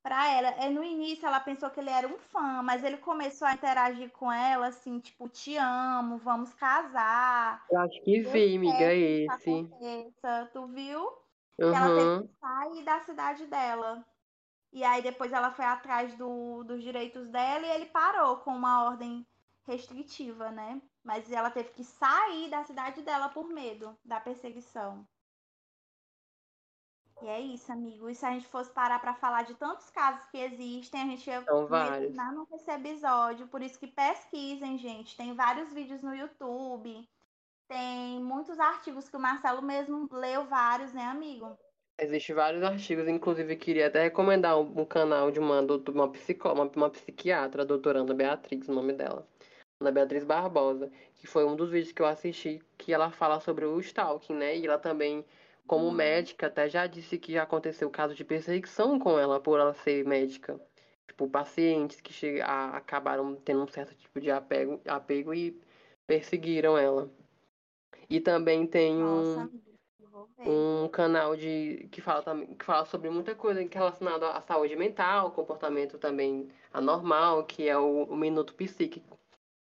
Pra 0.02 0.30
ela, 0.30 0.48
é, 0.48 0.70
no 0.70 0.82
início 0.82 1.26
ela 1.26 1.40
pensou 1.40 1.68
que 1.68 1.78
ele 1.78 1.90
era 1.90 2.08
um 2.08 2.16
fã, 2.18 2.62
mas 2.62 2.82
ele 2.82 2.96
começou 2.96 3.46
a 3.46 3.52
interagir 3.52 4.10
com 4.10 4.32
ela 4.32 4.68
assim, 4.68 4.98
tipo, 4.98 5.28
te 5.28 5.56
amo, 5.58 6.16
vamos 6.16 6.54
casar. 6.54 7.62
Eu 7.70 7.80
acho 7.80 8.02
que 8.02 8.16
Eu 8.16 8.30
vi, 8.30 8.56
amiga, 8.56 8.94
esse. 8.94 9.30
aconteça. 9.30 10.50
Tu 10.52 10.66
viu? 10.68 11.06
Que 11.56 11.64
ela 11.64 11.94
teve 11.94 12.28
que 12.28 12.40
sair 12.40 12.84
da 12.84 13.00
cidade 13.00 13.46
dela. 13.46 14.02
E 14.72 14.82
aí 14.82 15.02
depois 15.02 15.32
ela 15.32 15.50
foi 15.50 15.66
atrás 15.66 16.14
do, 16.14 16.64
dos 16.64 16.82
direitos 16.82 17.28
dela 17.28 17.66
e 17.66 17.70
ele 17.70 17.86
parou 17.86 18.38
com 18.38 18.52
uma 18.52 18.84
ordem 18.84 19.26
restritiva, 19.66 20.50
né? 20.50 20.80
Mas 21.04 21.30
ela 21.30 21.50
teve 21.50 21.70
que 21.70 21.84
sair 21.84 22.48
da 22.48 22.64
cidade 22.64 23.02
dela 23.02 23.28
por 23.28 23.48
medo 23.48 23.96
da 24.04 24.18
perseguição. 24.18 25.06
E 27.22 27.28
é 27.28 27.40
isso, 27.40 27.70
amigo. 27.70 28.08
E 28.08 28.14
se 28.14 28.24
a 28.24 28.30
gente 28.30 28.46
fosse 28.46 28.70
parar 28.70 28.98
para 28.98 29.14
falar 29.14 29.42
de 29.42 29.54
tantos 29.54 29.90
casos 29.90 30.26
que 30.30 30.38
existem, 30.38 31.02
a 31.02 31.06
gente 31.06 31.28
ia 31.28 31.42
São 31.42 31.66
terminar 31.66 32.34
esse 32.54 32.70
episódio. 32.70 33.46
Por 33.48 33.62
isso 33.62 33.78
que 33.78 33.86
pesquisem, 33.86 34.78
gente. 34.78 35.16
Tem 35.16 35.34
vários 35.34 35.72
vídeos 35.72 36.02
no 36.02 36.14
YouTube. 36.14 37.06
Tem 37.68 38.20
muitos 38.20 38.58
artigos 38.58 39.08
que 39.08 39.16
o 39.16 39.20
Marcelo 39.20 39.62
mesmo 39.62 40.08
leu 40.10 40.44
vários, 40.46 40.92
né, 40.92 41.04
amigo? 41.04 41.56
Existem 42.00 42.34
vários 42.34 42.62
artigos, 42.62 43.06
inclusive 43.06 43.54
queria 43.56 43.88
até 43.88 44.02
recomendar 44.02 44.58
um, 44.58 44.80
um 44.80 44.84
canal 44.86 45.30
de 45.30 45.38
uma, 45.38 45.60
uma, 45.60 46.10
psicó, 46.10 46.54
uma, 46.54 46.64
uma 46.74 46.90
psiquiatra, 46.90 47.62
a 47.62 47.66
doutora 47.66 48.00
Ana 48.00 48.14
Beatrix, 48.14 48.68
o 48.68 48.72
nome 48.72 48.94
dela. 48.94 49.28
Ana 49.80 49.92
Beatriz 49.92 50.24
Barbosa, 50.24 50.90
que 51.14 51.26
foi 51.26 51.44
um 51.44 51.54
dos 51.54 51.70
vídeos 51.70 51.92
que 51.92 52.00
eu 52.00 52.06
assisti 52.06 52.62
que 52.76 52.92
ela 52.92 53.10
fala 53.10 53.38
sobre 53.40 53.66
o 53.66 53.78
stalking, 53.80 54.34
né? 54.34 54.56
E 54.56 54.66
ela 54.66 54.78
também, 54.78 55.24
como 55.70 55.88
Uhum. 55.88 55.92
médica, 55.92 56.48
até 56.48 56.68
já 56.68 56.88
disse 56.88 57.16
que 57.16 57.32
já 57.32 57.44
aconteceu 57.44 57.88
caso 57.90 58.12
de 58.12 58.24
perseguição 58.24 58.98
com 58.98 59.16
ela 59.20 59.38
por 59.40 59.60
ela 59.60 59.72
ser 59.72 60.04
médica. 60.04 60.60
Tipo, 61.06 61.28
pacientes 61.30 62.00
que 62.00 62.12
chega, 62.12 62.44
a, 62.44 62.76
acabaram 62.78 63.36
tendo 63.36 63.62
um 63.62 63.68
certo 63.68 63.94
tipo 63.94 64.20
de 64.20 64.32
apego, 64.32 64.80
apego 64.84 65.32
e 65.32 65.56
perseguiram 66.08 66.76
ela. 66.76 67.08
E 68.10 68.20
também 68.20 68.66
tem 68.66 68.96
Nossa, 68.98 69.48
um, 70.44 70.84
um 70.84 70.88
canal 70.88 71.36
de 71.36 71.88
que 71.92 72.00
fala 72.00 72.24
que 72.58 72.64
fala 72.64 72.84
sobre 72.86 73.10
muita 73.10 73.34
coisa 73.34 73.60
relacionada 73.62 74.30
à 74.32 74.40
saúde 74.40 74.74
mental, 74.76 75.30
comportamento 75.32 75.98
também 75.98 76.48
anormal, 76.72 77.44
que 77.46 77.68
é 77.68 77.78
o, 77.78 78.04
o 78.04 78.16
Minuto 78.16 78.54
Psíquico, 78.54 79.18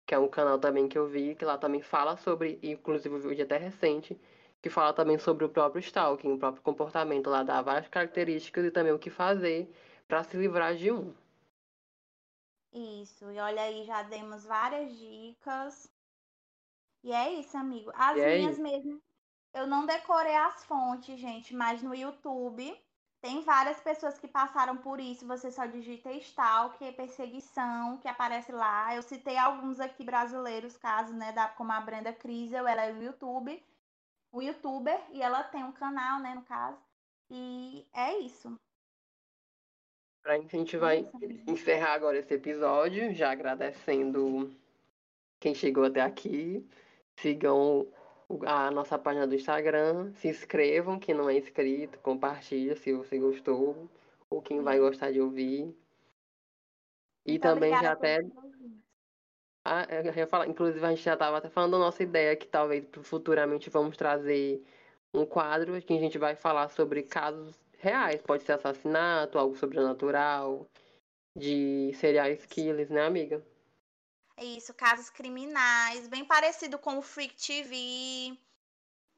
que 0.08 0.16
é 0.16 0.20
um 0.20 0.28
canal 0.30 0.60
também 0.60 0.88
que 0.90 0.98
eu 0.98 1.08
vi 1.08 1.36
que 1.36 1.46
lá 1.46 1.58
também 1.58 1.82
fala 1.82 2.18
sobre, 2.18 2.60
inclusive 2.64 3.14
um 3.16 3.20
vídeo 3.20 3.46
até 3.46 3.58
recente, 3.58 4.20
que 4.62 4.70
fala 4.70 4.94
também 4.94 5.18
sobre 5.20 5.46
o 5.46 5.50
próprio 5.50 5.80
stalking, 5.80 6.32
o 6.34 6.40
próprio 6.40 6.64
comportamento 6.64 7.30
lá 7.30 7.44
dá 7.44 7.62
várias 7.62 7.88
características 7.90 8.66
e 8.66 8.72
também 8.72 8.94
o 8.94 9.00
que 9.00 9.10
fazer 9.10 9.72
para 10.08 10.24
se 10.24 10.38
livrar 10.38 10.76
de 10.76 10.92
um. 10.92 11.14
Isso, 12.74 13.30
e 13.32 13.40
olha 13.40 13.62
aí, 13.62 13.86
já 13.86 14.02
demos 14.04 14.44
várias 14.46 14.98
dicas. 14.98 15.88
E 17.04 17.12
é 17.12 17.34
isso, 17.34 17.58
amigo. 17.58 17.92
As 17.96 18.20
E 18.20 18.22
é 18.22 18.38
minhas 18.38 18.58
isso. 18.58 18.60
mesmo, 18.60 19.02
eu 19.54 19.68
não 19.68 19.86
decorei 19.86 20.36
as 20.36 20.64
fontes, 20.66 21.20
gente, 21.20 21.54
mas 21.56 21.82
no 21.82 21.96
YouTube 21.96 22.78
tem 23.22 23.42
várias 23.44 23.80
pessoas 23.82 24.18
que 24.20 24.28
passaram 24.28 24.78
por 24.78 25.00
isso. 25.00 25.28
Você 25.28 25.52
só 25.52 25.66
digita 25.66 26.12
stalker, 26.14 26.96
perseguição, 26.96 27.98
que 27.98 28.08
aparece 28.08 28.52
lá. 28.52 28.96
Eu 28.96 29.02
citei 29.04 29.38
alguns 29.38 29.80
aqui 29.80 30.04
brasileiros, 30.04 30.78
casos, 30.78 31.16
né, 31.16 31.32
da, 31.34 31.48
como 31.50 31.72
a 31.72 31.82
Brenda 31.82 32.14
Kriesel, 32.14 32.68
ela 32.68 32.86
é 32.86 32.94
o 32.94 33.02
YouTube, 33.04 33.64
o 34.32 34.42
youtuber, 34.42 35.00
e 35.12 35.22
ela 35.22 35.44
tem 35.44 35.64
um 35.64 35.72
canal, 35.72 36.20
né, 36.22 36.36
no 36.36 36.44
caso. 36.44 36.82
E 37.30 37.88
é 37.94 38.18
isso. 38.20 38.60
Pra 40.22 40.38
gente, 40.38 40.56
a 40.56 40.60
gente 40.60 40.78
É 40.78 40.80
vai 40.80 41.10
amigo. 41.14 41.44
encerrar 41.48 41.94
agora 41.94 42.18
esse 42.18 42.34
episódio, 42.34 43.14
já 43.14 43.32
agradecendo 43.32 44.52
quem 45.40 45.56
chegou 45.56 45.86
até 45.86 46.02
aqui. 46.02 46.68
Sigam 47.20 47.88
a 48.46 48.72
nossa 48.72 49.00
página 49.00 49.28
do 49.28 49.36
Instagram, 49.36 50.14
se 50.14 50.28
inscrevam, 50.30 51.00
quem 51.00 51.16
não 51.16 51.30
é 51.30 51.38
inscrito, 51.38 52.00
compartilha 52.00 52.76
se 52.76 52.94
você 52.94 53.20
gostou, 53.20 53.90
ou 54.30 54.42
quem 54.42 54.62
vai 54.62 54.80
gostar 54.80 55.12
de 55.12 55.22
ouvir. 55.22 55.76
E 57.26 57.38
Muito 57.38 57.42
também 57.42 57.78
já 57.78 57.92
até. 57.94 58.20
Ah, 59.66 59.86
eu 59.90 60.14
ia 60.14 60.28
falar, 60.28 60.48
inclusive 60.48 60.84
a 60.84 60.90
gente 60.90 61.04
já 61.04 61.14
estava 61.14 61.38
até 61.38 61.50
falando 61.50 61.74
da 61.74 61.80
nossa 61.80 62.02
ideia 62.02 62.36
que 62.36 62.48
talvez 62.48 62.86
futuramente 63.04 63.70
vamos 63.70 63.98
trazer 63.98 64.64
um 65.14 65.26
quadro 65.26 65.82
que 65.82 65.94
a 65.94 66.00
gente 66.00 66.18
vai 66.18 66.36
falar 66.36 66.70
sobre 66.70 67.04
casos 67.04 67.56
reais, 67.78 68.22
pode 68.22 68.44
ser 68.44 68.54
assassinato, 68.54 69.38
algo 69.38 69.56
sobrenatural, 69.56 70.68
de 71.36 71.94
serial 71.96 72.28
killers, 72.48 72.90
né, 72.90 73.06
amiga? 73.06 73.46
É 74.38 74.44
Isso, 74.44 74.74
casos 74.74 75.10
criminais, 75.10 76.08
bem 76.08 76.26
parecido 76.26 76.80
com 76.80 76.98
o 76.98 77.02
Freak 77.02 77.36
TV, 77.36 78.38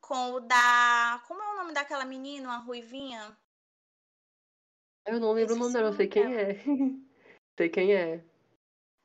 com 0.02 0.34
o 0.34 0.40
da. 0.40 1.22
Como 1.28 1.42
é 1.42 1.54
o 1.54 1.58
nome 1.58 1.74
daquela 1.74 2.06
menina, 2.06 2.50
uma 2.50 2.58
ruivinha? 2.58 3.38
Eu 5.06 5.20
não 5.20 5.34
lembro 5.34 5.56
o 5.56 5.58
nome 5.58 5.74
dela, 5.74 5.90
eu 5.90 5.94
sei 5.94 6.08
nome 6.08 6.10
quem 6.10 6.36
é. 6.36 6.54
sei 7.58 7.70
quem 7.70 7.94
é. 7.94 8.31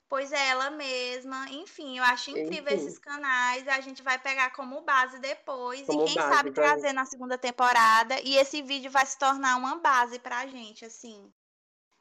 Pois 0.08 0.30
é, 0.30 0.48
ela 0.48 0.70
mesma. 0.70 1.46
Enfim, 1.50 1.98
eu 1.98 2.04
acho 2.04 2.30
incrível 2.30 2.72
Enfim. 2.72 2.86
esses 2.86 2.98
canais. 2.98 3.66
A 3.66 3.80
gente 3.80 4.02
vai 4.02 4.18
pegar 4.18 4.50
como 4.50 4.80
base 4.82 5.18
depois. 5.18 5.84
Como 5.86 6.04
e 6.04 6.06
quem 6.06 6.14
base 6.14 6.34
sabe 6.34 6.52
trazer 6.52 6.92
na 6.92 7.04
segunda 7.04 7.36
temporada. 7.36 8.20
E 8.20 8.36
esse 8.36 8.62
vídeo 8.62 8.90
vai 8.90 9.04
se 9.04 9.18
tornar 9.18 9.56
uma 9.56 9.76
base 9.76 10.18
pra 10.18 10.46
gente, 10.46 10.84
assim. 10.84 11.32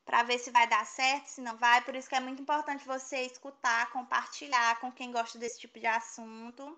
Pra 0.05 0.21
ver 0.21 0.37
se 0.37 0.51
vai 0.51 0.67
dar 0.67 0.85
certo, 0.85 1.27
se 1.27 1.41
não 1.41 1.57
vai. 1.57 1.83
Por 1.83 1.95
isso 1.95 2.07
que 2.07 2.15
é 2.15 2.19
muito 2.19 2.41
importante 2.41 2.85
você 2.85 3.21
escutar, 3.21 3.91
compartilhar 3.91 4.79
com 4.79 4.91
quem 4.91 5.11
gosta 5.11 5.39
desse 5.39 5.59
tipo 5.59 5.79
de 5.79 5.87
assunto. 5.87 6.77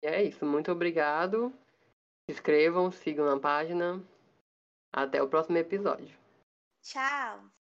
E 0.00 0.06
é 0.06 0.22
isso, 0.22 0.46
muito 0.46 0.70
obrigado. 0.70 1.52
Se 2.24 2.32
inscrevam, 2.32 2.92
sigam 2.92 3.26
na 3.26 3.40
página. 3.40 4.00
Até 4.92 5.20
o 5.20 5.28
próximo 5.28 5.58
episódio. 5.58 6.16
Tchau! 6.82 7.57